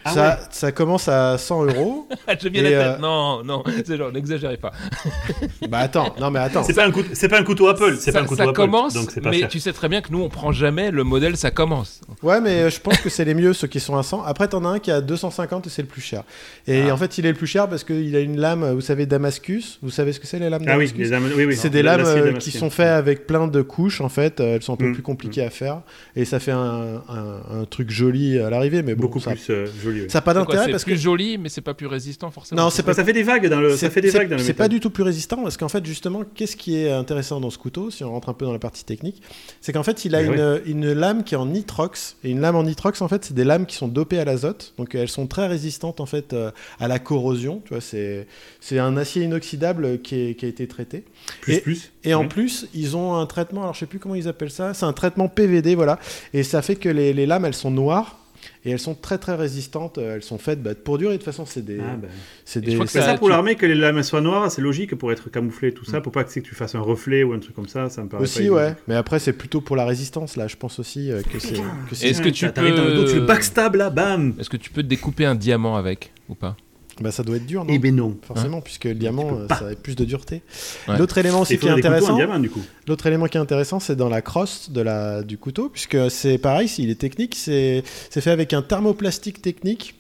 [0.04, 2.08] Ah ça, ça commence à 100 euros.
[2.42, 3.00] Je viens la euh, tête.
[3.00, 4.72] Non, non, c'est genre, n'exagérez pas.
[5.68, 6.62] bah attends, non mais attends.
[6.64, 8.42] C'est pas un couteau, c'est pas un couteau Apple, c'est ça, pas un couteau ça
[8.44, 8.52] Apple.
[8.54, 9.48] commence, donc c'est pas mais cher.
[9.48, 12.00] tu sais très bien que nous on prend jamais le modèle ça commence.
[12.22, 14.22] Ouais, mais euh, je pense que c'est les mieux ceux qui sont à 100.
[14.24, 16.22] Après, t'en as un qui est à 250 et c'est le plus cher.
[16.66, 16.94] Et Ah.
[16.94, 19.78] en fait, il est le plus cher parce qu'il a une lame, vous savez, Damascus?
[19.82, 20.98] Vous savez ce que c'est les lames Ah oui, Damascus?
[20.98, 21.56] les lames, oui, oui.
[21.56, 24.40] C'est des La- lames euh, qui sont faites avec plein de couches en fait.
[24.40, 25.80] Elles sont un peu Mm, plus compliquées à faire
[26.16, 29.46] et ça fait un, un- un truc joli à l'arrivée, mais bon, beaucoup ça, plus
[29.50, 29.91] euh, joli.
[29.92, 30.04] Oui.
[30.08, 32.62] ça a pas d'intérêt parce que plus joli, mais c'est pas plus résistant forcément.
[32.62, 34.42] Non, c'est pas- Ça fait des vagues dans le, ça fait des vagues dans le
[34.42, 37.50] c'est pas du tout plus résistant parce qu'en fait justement, qu'est-ce qui est intéressant dans
[37.50, 39.22] ce couteau, si on rentre un peu dans la partie technique,
[39.60, 42.40] c'est qu'en fait il a Mais une, une lame qui est en nitrox et une
[42.40, 45.08] lame en nitrox en fait c'est des lames qui sont dopées à l'azote, donc elles
[45.08, 47.60] sont très résistantes en fait euh, à la corrosion.
[47.64, 48.26] Tu vois, c'est
[48.60, 51.04] c'est un acier inoxydable qui, est- qui a été traité.
[51.40, 51.92] Plus, et- plus.
[52.04, 54.74] Et en plus, ils ont un traitement, alors je sais plus comment ils appellent ça,
[54.74, 55.98] c'est un traitement PVD, voilà.
[56.34, 58.18] Et ça fait que les, les lames, elles sont noires
[58.64, 59.98] et elles sont très très résistantes.
[59.98, 61.12] euh, Elles sont faites bah, pour durer.
[61.12, 61.78] De toute façon, c'est des.
[61.80, 62.08] Ah, ben.
[62.44, 64.20] c'est je des crois que C'est Ça, ça pour tu- l'armée que les lames soient
[64.20, 67.22] noires, c'est logique pour être camouflé tout ça, pour pas que, tu fasses un reflet
[67.22, 68.74] ou un truc comme ça, ça me paraît pas aussi, ouais.
[68.88, 70.46] Mais après, c'est plutôt pour la résistance, là.
[70.48, 72.06] Je pense aussi euh, que c'est.
[72.06, 74.56] Est-ce que tu T'arrives dans le dos, tu le peux- backstab là, bam Est-ce que
[74.56, 76.56] tu peux découper un diamant avec ou pas?
[77.02, 78.16] Bah, ça doit être dur, non Eh ben non.
[78.26, 80.42] Forcément, puisque le diamant, euh, ça a plus de dureté.
[80.88, 80.96] Ouais.
[80.98, 82.16] L'autre élément aussi Il qui est intéressant.
[82.88, 86.38] L'autre élément qui est intéressant, c'est dans la crosse de la, du couteau, puisque c'est
[86.38, 89.94] pareil, s'il est technique, c'est c'est fait avec un thermoplastique technique.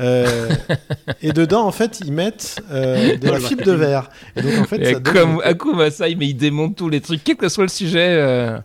[0.00, 0.48] Euh,
[1.22, 4.08] et dedans, en fait, ils mettent euh, de la fibre de verre.
[4.36, 7.22] Et donc, en fait, ça donne- Comme Akuma Sai, mais il démonte tous les trucs,
[7.22, 8.58] quel que soit le sujet.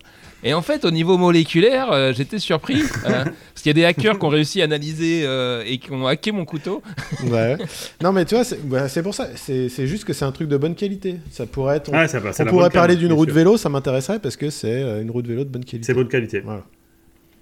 [0.44, 2.82] Et en fait, au niveau moléculaire, euh, j'étais surpris.
[3.06, 5.90] euh, parce qu'il y a des hackers qui ont réussi à analyser euh, et qui
[5.92, 6.82] ont hacké mon couteau.
[7.24, 7.56] Ouais.
[8.02, 9.28] Non, mais tu vois, c'est bah, pour ça.
[9.36, 11.16] C'est juste que c'est un truc de bonne qualité.
[11.30, 11.90] Ça pourrait être.
[11.90, 14.82] On, Ah, ça on pourrait parler d'une roue de vélo, ça m'intéresserait parce que c'est
[14.82, 15.86] euh, une roue de vélo de bonne qualité.
[15.86, 16.40] C'est bonne qualité.
[16.40, 16.62] Voilà.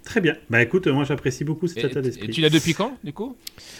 [0.05, 0.35] Très bien.
[0.51, 2.29] Bah écoute, moi j'apprécie beaucoup cet Et, état et d'esprit.
[2.29, 3.35] tu l'as depuis quand, du coup?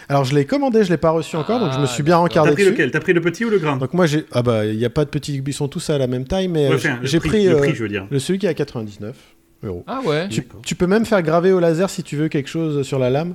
[0.08, 2.16] Alors, je l'ai commandé, je l'ai pas reçu encore, donc je me Ah, suis bien
[2.22, 2.22] d'accord.
[2.44, 2.90] rencardé T'as pris lequel?
[2.90, 3.76] T'as pris le petit ou le grand?
[3.76, 5.98] Donc moi j'ai ah bah il y a pas de petits ils sont tous à
[5.98, 8.06] la même taille mais euh, j'ai pris le euh, prix, je veux dire.
[8.10, 9.16] le celui qui est à 99
[9.62, 9.84] euros.
[9.86, 10.28] Ah ouais
[10.64, 13.34] tu peux même faire graver au laser si tu veux quelque chose sur la lame.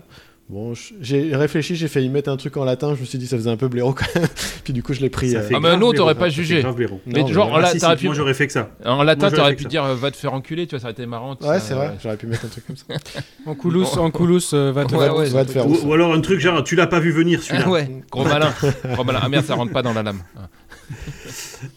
[0.52, 3.38] Bon, j'ai réfléchi, j'ai failli mettre un truc en latin, je me suis dit ça
[3.38, 4.28] faisait un peu blaireau quand même.
[4.66, 5.30] Puis du coup je l'ai pris.
[5.32, 6.60] Ça euh, fait Ah, mais non, t'aurais pas jugé.
[6.62, 6.76] grave.
[7.06, 8.70] Mais Non, genre, mais- en Ah, si, si, pu- Moi j'aurais fait que ça.
[8.84, 11.06] en latin, t'aurais pu dire euh, va te faire enculer, tu vois, ça aurait été
[11.06, 11.38] marrant.
[11.40, 12.84] Ouais, c'est vrai, j'aurais pu mettre un truc comme ça.
[13.46, 15.94] En coulous, en coulous, euh, va te Ouais, faire- ouais, va te faire Ou, ou
[15.94, 17.64] alors un truc genre, tu l'as pas vu venir celui-là.
[17.68, 18.54] Ah ouais, gros malin.
[18.94, 19.20] gros malin.
[19.24, 20.20] Ah merde, ça rentre pas dans la lame.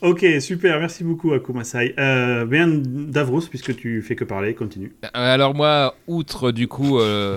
[0.02, 1.94] Ok, super, merci beaucoup Akumasai.
[1.98, 4.92] Euh, bien Davros, puisque tu fais que parler, continue.
[5.04, 7.36] Euh, Alors moi, outre du coup euh,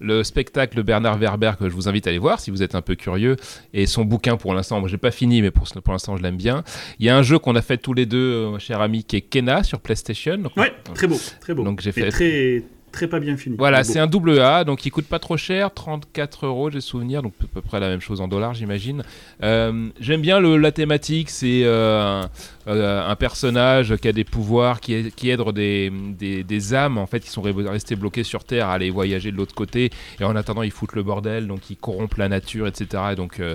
[0.00, 2.82] le spectacle Bernard Werber que je vous invite à aller voir si vous êtes un
[2.82, 3.36] peu curieux
[3.74, 6.36] et son bouquin pour l'instant, moi j'ai pas fini mais pour, pour l'instant je l'aime
[6.36, 6.62] bien.
[6.98, 9.20] Il y a un jeu qu'on a fait tous les deux, cher ami, qui est
[9.22, 10.42] Kena sur PlayStation.
[10.56, 11.64] ouais, très beau, très beau.
[11.64, 12.62] Donc j'ai fait très
[12.98, 13.54] très pas bien fini.
[13.56, 17.22] Voilà, c'est un double A, donc il coûte pas trop cher, 34 euros, j'ai souvenir,
[17.22, 19.04] donc à peu près la même chose en dollars, j'imagine.
[19.42, 22.24] Euh, j'aime bien le, la thématique, c'est euh,
[22.66, 27.06] euh, un personnage qui a des pouvoirs, qui, qui aide des, des, des, âmes en
[27.06, 29.90] fait qui sont restées bloquées sur Terre à aller voyager de l'autre côté,
[30.20, 33.04] et en attendant ils foutent le bordel, donc ils corrompent la nature, etc.
[33.12, 33.54] Et donc euh,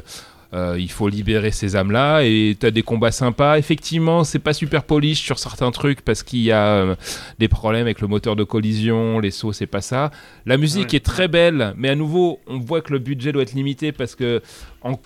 [0.53, 3.57] il faut libérer ces âmes-là et tu as des combats sympas.
[3.57, 6.95] Effectivement, c'est pas super polish sur certains trucs parce qu'il y a euh,
[7.39, 10.11] des problèmes avec le moteur de collision, les sauts, c'est pas ça.
[10.45, 13.53] La musique est très belle, mais à nouveau, on voit que le budget doit être
[13.53, 14.41] limité parce que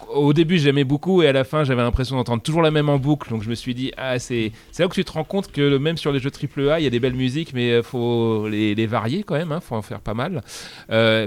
[0.09, 2.97] au début j'aimais beaucoup et à la fin j'avais l'impression d'entendre toujours la même en
[2.97, 3.29] boucle.
[3.29, 5.97] Donc je me suis dit, ah, c'est là que tu te rends compte que même
[5.97, 8.87] sur les jeux AAA, il y a des belles musiques, mais il euh, faut les,
[8.87, 10.41] varier quand même, il hein, faut en faire pas mal.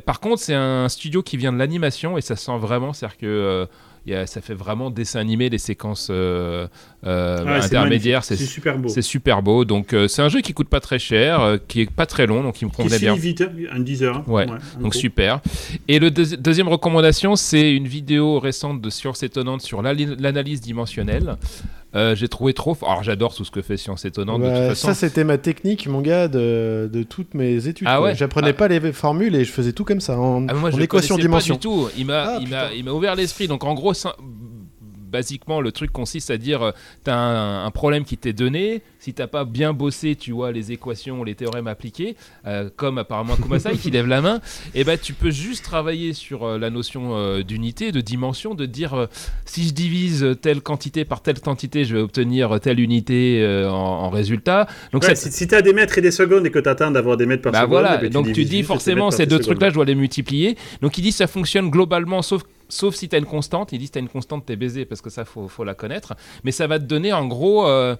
[0.04, 3.68] par contre, c'est un studio qui vient de l'animation et ça sent vraiment, c'est-à-dire que
[4.26, 6.66] ça fait vraiment dessin animé les séquences euh,
[7.06, 8.24] euh, ah intermédiaires.
[8.24, 8.88] C'est super beau.
[8.88, 9.64] C'est super beau.
[9.64, 12.42] Donc euh, c'est un jeu qui coûte pas très cher, qui est pas très long,
[12.42, 13.14] donc il me convenait bien.
[13.14, 14.28] vite, un 10 heures.
[14.28, 14.46] Ouais.
[14.80, 15.40] donc super.
[15.88, 21.36] Et le deuxième recommandation, c'est une vidéo récente de Science étonnante sur l'analyse dimensionnelle.
[21.96, 22.76] Euh, j'ai trouvé trop.
[22.82, 24.42] Alors j'adore tout ce que fait Science Étonnante.
[24.42, 27.88] Bah, ça, c'était ma technique, mon gars, de, de toutes mes études.
[27.90, 28.54] Ah J'apprenais ah.
[28.54, 31.56] pas les formules et je faisais tout comme ça, en, ah, moi, équation dimension.
[31.56, 31.88] Pas du tout.
[31.96, 32.38] Il m'a,
[32.76, 33.48] il m'a ouvert l'esprit.
[33.48, 33.92] Donc en gros,
[35.10, 36.72] basiquement, le truc consiste à dire euh,
[37.04, 38.82] tu as un, problème qui t'est donné.
[38.98, 43.34] Si t'as pas bien bossé, tu vois, les équations, les théorèmes appliqués, euh, comme apparemment
[43.36, 44.40] Kumasai qui lève la main,
[44.74, 48.66] et eh ben tu peux juste travailler sur euh, la notion d'unité, de dimension, de
[48.66, 49.08] dire
[49.46, 54.66] si je divise telle quantité par telle quantité, je vais obtenir telle unité en, résultat.
[54.92, 57.26] Donc si, tu as des mètres et des secondes et que tu attends d'avoir des
[57.26, 57.98] mètres par bah seconde, voilà.
[57.98, 60.56] Eh ben, donc tu dis forcément ces deux trucs-là, je dois les multiplier.
[60.82, 63.72] Donc il dit ça fonctionne globalement, sauf sauf si tu as une constante.
[63.72, 65.64] Il dit si tu as une constante, tu es baisé parce que ça, faut, faut
[65.64, 66.14] la connaître.
[66.44, 67.96] Mais ça va te donner en gros euh,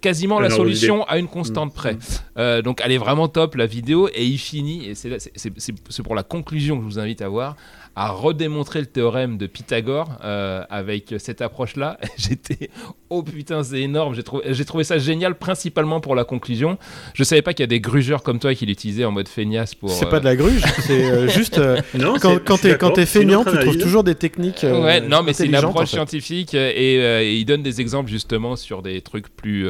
[0.00, 1.76] quasiment la solution à une constante mmh.
[1.76, 1.94] près.
[1.94, 1.98] Mmh.
[2.38, 6.22] Euh, donc elle est vraiment top la vidéo et il finit, et c'est pour la
[6.22, 7.56] conclusion que je vous invite à voir,
[7.94, 11.98] à redémontrer le théorème de Pythagore euh, avec cette approche-là.
[12.16, 12.70] J'étais,
[13.10, 14.14] oh putain, c'est énorme.
[14.14, 16.78] J'ai trouvé, j'ai trouvé ça génial, principalement pour la conclusion.
[17.14, 19.74] Je savais pas qu'il y a des grugeurs comme toi qui l'utilisaient en mode feignasse
[19.74, 19.90] pour.
[19.90, 21.60] C'est pas de la gruge, c'est euh, juste
[21.94, 24.62] non, quand, quand t'es quand es feignant, tu trouves toujours des techniques.
[24.62, 28.82] ouais, non, mais c'est une approche scientifique et, et, il donne des exemples justement sur
[28.82, 29.66] des trucs plus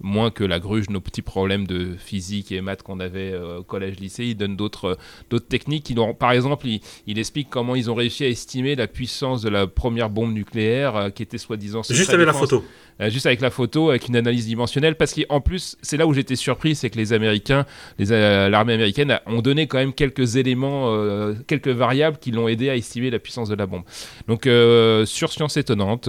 [0.00, 3.62] moins que la gruge, nos petits problèmes de physique et maths qu'on avait euh, au
[3.62, 4.24] collège-lycée.
[4.24, 4.98] Il donne d'autres
[5.30, 5.92] d'autres techniques.
[6.18, 6.66] par exemple,
[7.06, 10.96] il, explique comment ils ont réussi à estimer la puissance de la première bombe nucléaire
[10.96, 11.82] euh, qui était soi-disant...
[11.88, 12.64] Juste avec la photo.
[13.00, 16.14] Euh, juste avec la photo, avec une analyse dimensionnelle, parce qu'en plus, c'est là où
[16.14, 17.66] j'étais surpris, c'est que les Américains,
[17.98, 20.96] l'armée américaine ont donné quand même quelques éléments,
[21.46, 23.82] quelques variables qui l'ont aidé à estimer la puissance de la bombe.
[24.28, 26.08] Donc, sur Science étonnante,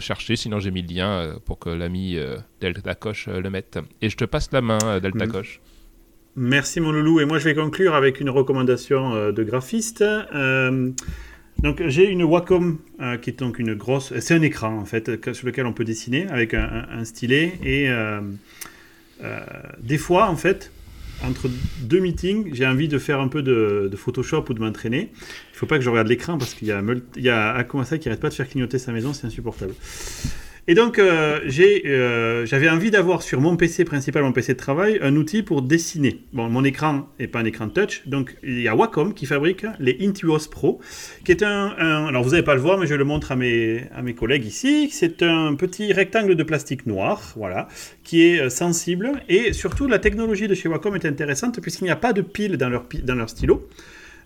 [0.00, 2.18] cherchez, sinon j'ai mis le lien pour que l'ami
[2.60, 3.78] Delta Coche le mette.
[4.00, 5.60] Et je te passe la main, Delta Coche.
[6.36, 7.20] Merci mon loulou.
[7.20, 10.04] Et moi je vais conclure avec une recommandation de graphiste.
[11.64, 12.78] Donc j'ai une Wacom
[13.20, 14.12] qui est donc une grosse...
[14.20, 17.54] C'est un écran en fait sur lequel on peut dessiner avec un, stylet.
[17.64, 17.88] Et
[19.80, 20.70] des fois en fait,
[21.22, 21.48] entre
[21.82, 25.10] deux meetings, j'ai envie de faire un peu de, Photoshop ou de m'entraîner.
[25.12, 28.20] Il ne faut pas que je regarde l'écran parce qu'il y a, il qui n'arrête
[28.20, 29.74] pas de faire clignoter sa maison, c'est insupportable.
[30.66, 34.98] Et donc, euh, euh, j'avais envie d'avoir sur mon PC principal, mon PC de travail,
[35.02, 36.20] un outil pour dessiner.
[36.32, 39.66] Bon, mon écran n'est pas un écran touch, donc il y a Wacom qui fabrique
[39.78, 40.80] les Intuos Pro,
[41.22, 41.68] qui est un,
[42.06, 44.46] alors vous n'allez pas le voir, mais je le montre à mes, à mes collègues
[44.46, 44.88] ici.
[44.90, 47.68] C'est un petit rectangle de plastique noir, voilà,
[48.02, 49.12] qui est euh, sensible.
[49.28, 52.56] Et surtout, la technologie de chez Wacom est intéressante puisqu'il n'y a pas de pile
[52.56, 53.68] dans leur, dans leur stylo.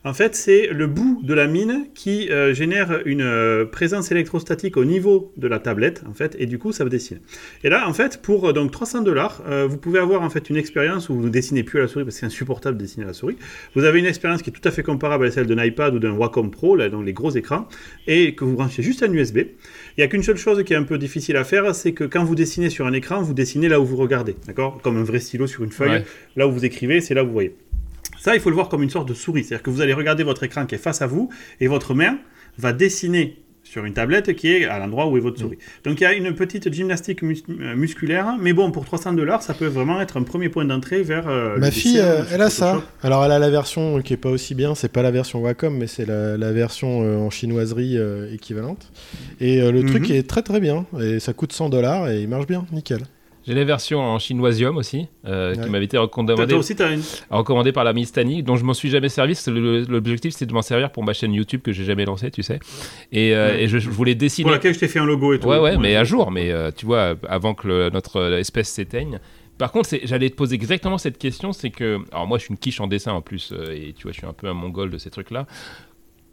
[0.05, 4.77] En fait, c'est le bout de la mine qui euh, génère une euh, présence électrostatique
[4.77, 7.19] au niveau de la tablette, en fait, et du coup, ça vous dessine.
[7.65, 10.57] Et là, en fait, pour euh, donc 300 dollars, vous pouvez avoir en fait une
[10.57, 13.05] expérience où vous ne dessinez plus à la souris parce que c'est insupportable de dessiner
[13.05, 13.37] à la souris.
[13.75, 15.99] Vous avez une expérience qui est tout à fait comparable à celle d'un iPad ou
[15.99, 17.69] d'un Wacom Pro, là, dans les gros écrans,
[18.07, 19.39] et que vous branchez juste un USB.
[19.39, 19.45] Il
[19.99, 22.25] n'y a qu'une seule chose qui est un peu difficile à faire, c'est que quand
[22.25, 24.81] vous dessinez sur un écran, vous dessinez là où vous regardez, d'accord?
[24.83, 26.05] Comme un vrai stylo sur une feuille.
[26.37, 27.55] Là où vous écrivez, c'est là où vous voyez.
[28.19, 29.45] Ça, il faut le voir comme une sorte de souris.
[29.45, 32.19] C'est-à-dire que vous allez regarder votre écran qui est face à vous et votre main
[32.59, 33.39] va dessiner
[33.69, 35.57] sur une tablette qui est à l'endroit où est votre souris.
[35.57, 35.89] Mm.
[35.89, 39.53] Donc il y a une petite gymnastique euh, musculaire, mais bon, pour 300 dollars, ça
[39.53, 41.29] peut vraiment être un premier point d'entrée vers.
[41.29, 42.83] Euh, Ma fille, euh, elle a ça.
[43.03, 45.77] Alors elle a la version qui est pas aussi bien, c'est pas la version Wacom,
[45.77, 47.99] mais c'est la, version en chinoiserie
[48.33, 48.91] équivalente.
[49.41, 50.17] Et le truc mhm.
[50.17, 53.01] est très très bien, et ça coûte 100 dollars et il marche bien, nickel.
[53.49, 57.01] J'ai la version en chinoisium aussi, euh, qui m'avait été recommandée, toi aussi, t'as une.
[57.31, 59.33] recommandée par la Mistani, dont je m'en suis jamais servi.
[59.89, 62.61] L'objectif, c'est de m'en servir pour ma chaîne YouTube que j'ai jamais lancée, tu sais.
[63.11, 63.63] Et, euh, Ouais.
[63.65, 64.43] et je, je voulais dessiner.
[64.45, 65.49] Pour laquelle je t'ai fait un logo et tout.
[65.49, 69.19] Ouais, ouais, mais à jour, mais euh, tu vois, avant que le- notre espèce s'éteigne.
[69.57, 72.59] Par contre, j'allais te poser exactement cette question, c'est que, alors moi je suis une
[72.59, 74.91] quiche en dessin en plus, euh, et tu vois, je suis un peu un mongol
[74.91, 75.47] de ces trucs-là.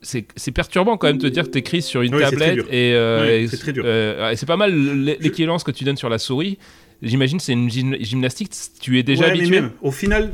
[0.01, 2.65] C'est perturbant quand même de te dire que tu écris sur une Oui, tablette dur.
[2.69, 3.83] et, euh, et c'est très dur.
[3.87, 6.59] euh, et c'est pas mal l'é- l'équivalence que tu donnes sur la souris.
[7.01, 9.61] J'imagine c'est une gym- gymnastique, tu es déjà Ouais, mais habitué.
[9.61, 10.33] même, au final,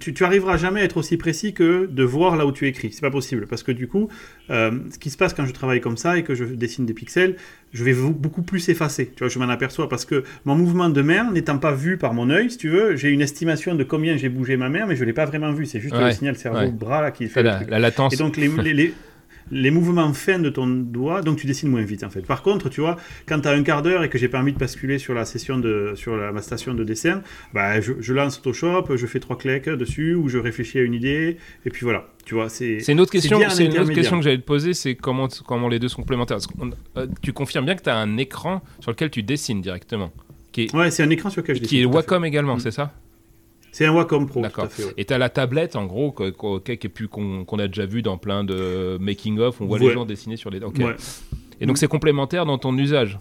[0.00, 2.90] tu, tu arriveras jamais à être aussi précis que de voir là où tu écris.
[2.92, 3.46] C'est pas possible.
[3.46, 4.08] Parce que du coup,
[4.50, 6.92] euh, ce qui se passe quand je travaille comme ça et que je dessine des
[6.94, 7.36] pixels,
[7.72, 9.12] je vais beaucoup plus effacer.
[9.14, 12.14] Tu vois, je m'en aperçois parce que mon mouvement de main n'étant pas vu par
[12.14, 14.96] mon œil, si tu veux, j'ai une estimation de combien j'ai bougé ma main, mais
[14.96, 15.66] je l'ai pas vraiment vu.
[15.66, 16.40] C'est juste Ouais, le signal ouais.
[16.40, 17.70] cerveau-bras là qui fait le la, truc.
[17.70, 18.14] la latence.
[18.14, 18.94] Et donc les, les, les,
[19.50, 22.22] les mouvements fins de ton doigt, donc tu dessines moins vite en fait.
[22.26, 22.96] Par contre, tu vois,
[23.26, 25.24] quand tu as un quart d'heure et que j'ai pas envie de basculer sur la
[25.24, 27.22] session de sur la, ma station de dessin,
[27.52, 30.94] bah je, je lance Photoshop, je fais trois clics dessus ou je réfléchis à une
[30.94, 31.36] idée
[31.66, 32.06] et puis voilà.
[32.24, 34.72] Tu vois, c'est C'est une autre question, c'est une autre question que j'allais te poser,
[34.74, 36.38] c'est comment, comment les deux sont complémentaires.
[36.96, 40.12] Euh, tu confirmes bien que tu as un écran sur lequel tu dessines directement,
[40.52, 41.88] qui est, Ouais, c'est un écran sur lequel je qui est dessine.
[41.88, 41.96] à fait.
[41.96, 42.60] Wacom également, Mm.
[42.60, 42.92] c'est ça?
[43.72, 44.40] C'est un Wacom Pro.
[44.42, 44.64] D'accord.
[44.64, 44.94] tout à fait, ouais.
[44.96, 49.60] Et tu as la tablette, en gros, qu'on a déjà vu dans plein de making-of,
[49.60, 49.92] on voit les Ouais.
[49.94, 50.60] gens dessiner sur les...
[50.62, 50.78] ok.
[50.78, 50.96] Ouais.
[51.60, 53.18] Et donc c'est complémentaire dans ton usage?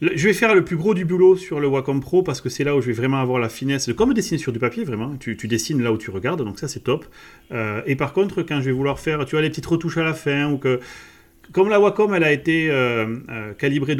[0.00, 2.64] Je vais faire le plus gros du boulot sur le Wacom Pro parce que c'est
[2.64, 5.14] là où je vais vraiment avoir la finesse de comme dessiner sur du papier vraiment.
[5.20, 7.06] Tu, tu dessines là où tu regardes, donc ça c'est top.
[7.52, 10.02] Euh, et par contre, quand je vais vouloir faire, tu vois, les petites retouches à
[10.02, 10.80] la fin ou que
[11.52, 13.94] comme la Wacom elle a été euh, euh, calibrée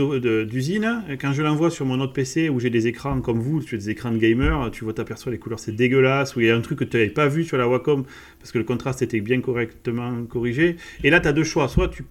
[0.46, 3.74] d'usine, quand je l'envoie sur mon autre PC où j'ai des écrans comme vous, tu
[3.74, 6.50] as des écrans de gamer, tu vois, t'aperçois les couleurs, c'est dégueulasse, où il y
[6.50, 8.04] a un truc que tu n'avais pas vu sur la Wacom
[8.38, 10.76] parce que le contraste était bien correctement corrigé.
[11.04, 11.68] Et là, tu as deux choix.
[11.68, 12.04] Soit tu,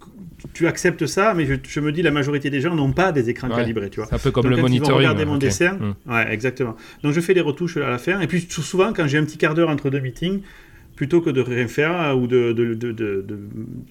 [0.54, 3.30] tu acceptes ça, mais je, je me dis la majorité des gens n'ont pas des
[3.30, 3.56] écrans Ouais.
[3.58, 4.08] calibrés, tu vois.
[4.08, 4.98] C'est un peu comme Donc, le monitoring.
[4.98, 5.96] regarder mon dessin, Mm.
[6.14, 6.76] ouais, exactement.
[7.04, 8.20] Donc je fais des retouches à la fin.
[8.22, 10.42] Et puis sou- souvent, quand j'ai un petit quart d'heure entre deux meetings,
[11.02, 13.40] plutôt que de rien faire euh, ou de, de, de, de- de-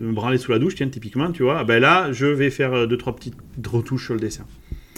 [0.01, 2.73] de me branler sous la douche, tiens, typiquement, tu vois, ben là, je vais faire
[2.73, 3.35] euh, deux, trois petites
[3.67, 4.45] retouches sur le dessin.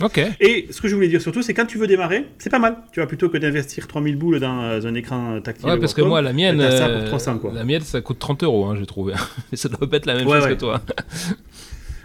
[0.02, 0.20] Ok.
[0.38, 2.76] Et ce que je voulais dire surtout, c'est quand tu veux démarrer, c'est pas mal.
[2.92, 5.70] Tu vois, plutôt que d'investir 3000 boules dans euh, un écran tactile.
[5.70, 7.52] Ouais, parce que moi, la mienne, t'as ça pour euh, 300, quoi.
[7.54, 9.14] la mienne, ça coûte 30 euros, hein, j'ai trouvé.
[9.50, 10.54] Mais ça doit pas être la même Ouais, chose ouais.
[10.54, 10.82] que toi.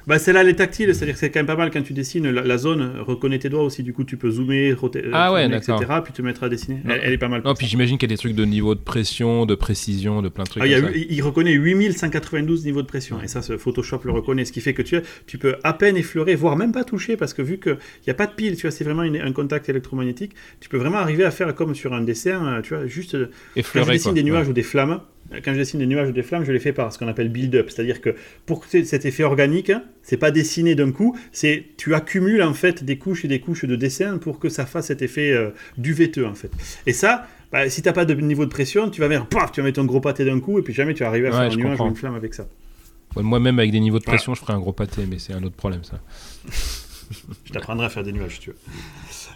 [0.07, 2.29] Bah, celle-là, elle est tactile, c'est-à-dire que c'est quand même pas mal quand tu dessines.
[2.29, 5.33] La, la zone reconnaît tes doigts aussi, du coup, tu peux zoomer, roter, euh, Ah
[5.33, 6.79] ouais, etc., puis te mettre à dessiner.
[6.87, 7.41] Elle, elle est pas mal.
[7.43, 10.29] Non, puis j'imagine qu'il y a des trucs de niveau de pression, de précision, de
[10.29, 10.63] plein de trucs.
[10.63, 10.89] Ah, il, y a ça.
[10.91, 14.61] eu- il reconnaît 8192 niveaux de pression, et ça, ce Photoshop le reconnaît, ce qui
[14.61, 17.59] fait que tu, tu peux à peine effleurer, voire même pas toucher, parce que vu
[17.59, 17.77] qu'il
[18.07, 20.77] n'y a pas de pile, tu vois, c'est vraiment une- un contact électromagnétique, tu peux
[20.77, 23.59] vraiment arriver à faire comme sur un dessin, euh, tu vois, juste euh, quand je
[23.59, 24.13] Effleuré, dessine quoi.
[24.13, 24.51] des nuages Ouais.
[24.51, 25.01] ou des flammes,
[25.43, 27.29] quand je dessine des nuages ou des flammes, je les fais par ce qu'on appelle
[27.29, 28.15] build-up, c'est-à-dire que
[28.45, 29.71] pour que cet effet organique,
[30.03, 33.65] c'est pas dessiné d'un coup, c'est tu accumules en fait des couches et des couches
[33.65, 36.51] de dessin pour que ça fasse cet effet euh, duveteux en fait.
[36.85, 39.61] Et ça, bah, si t'as pas de niveau de pression, tu vas faire paf, tu
[39.61, 41.37] vas mettre un gros pâté d'un coup et puis jamais tu vas arriver à Ouais,
[41.49, 41.85] faire un nuage comprends.
[41.85, 42.47] ou une flamme avec ça.
[43.15, 44.17] Ouais, Moi-même, avec des niveaux de Voilà.
[44.17, 45.99] pression, je ferais un gros pâté, mais c'est un autre problème, ça.
[47.45, 48.57] Je t'apprendrai à faire des nuages si tu veux.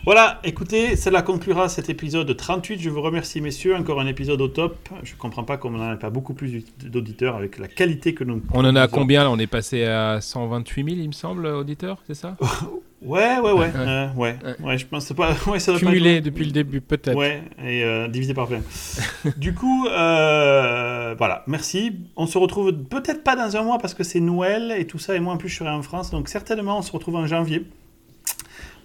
[0.03, 2.79] Voilà, écoutez, cela conclura cet épisode 38.
[2.79, 3.75] Je vous remercie, messieurs.
[3.75, 4.89] Encore un épisode au top.
[5.03, 8.41] Je comprends pas qu'on n'en ait pas beaucoup plus d'auditeurs avec la qualité que nous.
[8.53, 9.31] On en a combien là?
[9.31, 12.35] On est passé à 128 000, il me semble, auditeurs, c'est ça?
[13.03, 13.71] Ouais, ouais, ouais.
[14.15, 14.35] Ouais.
[14.43, 14.77] euh, ouais.
[14.77, 15.35] Je pense que c'est pas.
[15.47, 17.17] Ouais, ça doit pas Cumulé être- depuis le début, peut-être.
[17.17, 18.61] Ouais, et euh, divisé par plein.
[19.37, 21.93] du coup, euh, voilà, merci.
[22.15, 25.15] On se retrouve peut-être pas dans un mois parce que c'est Noël et tout ça,
[25.15, 27.65] et moi en plus je serai en France, donc certainement on se retrouve en janvier.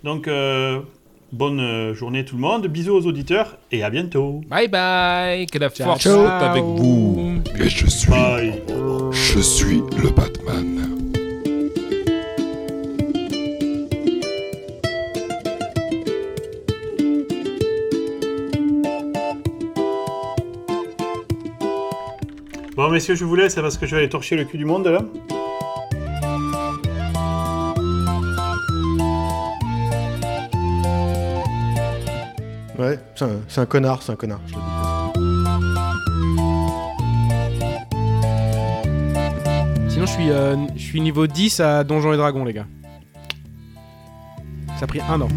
[0.04, 0.80] Donc, euh,
[1.32, 4.40] bonne journée tout le monde, bisous aux auditeurs et à bientôt.
[4.48, 8.62] Bye bye Que la force soit avec vous Et je suis, Bye.
[9.12, 10.95] je suis le Batman.
[22.86, 24.86] Bon, messieurs, je vous laisse parce que je vais aller torcher le cul du monde
[24.86, 25.00] là.
[32.78, 34.40] Ouais, c'est un, c'est un connard, c'est un connard.
[34.46, 34.60] je le
[39.80, 39.90] dis.
[39.90, 42.68] Sinon, je suis, euh, je suis niveau 10 à Donjons et Dragons, les gars.
[44.78, 45.28] Ça a pris un an.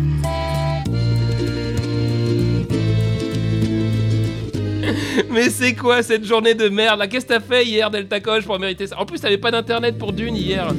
[5.29, 7.07] Mais c'est quoi cette journée de merde là?
[7.07, 8.99] Qu'est-ce que t'as fait hier, Delta Coche, pour mériter ça?
[8.99, 10.73] En plus, t'avais pas d'internet pour Dune hier.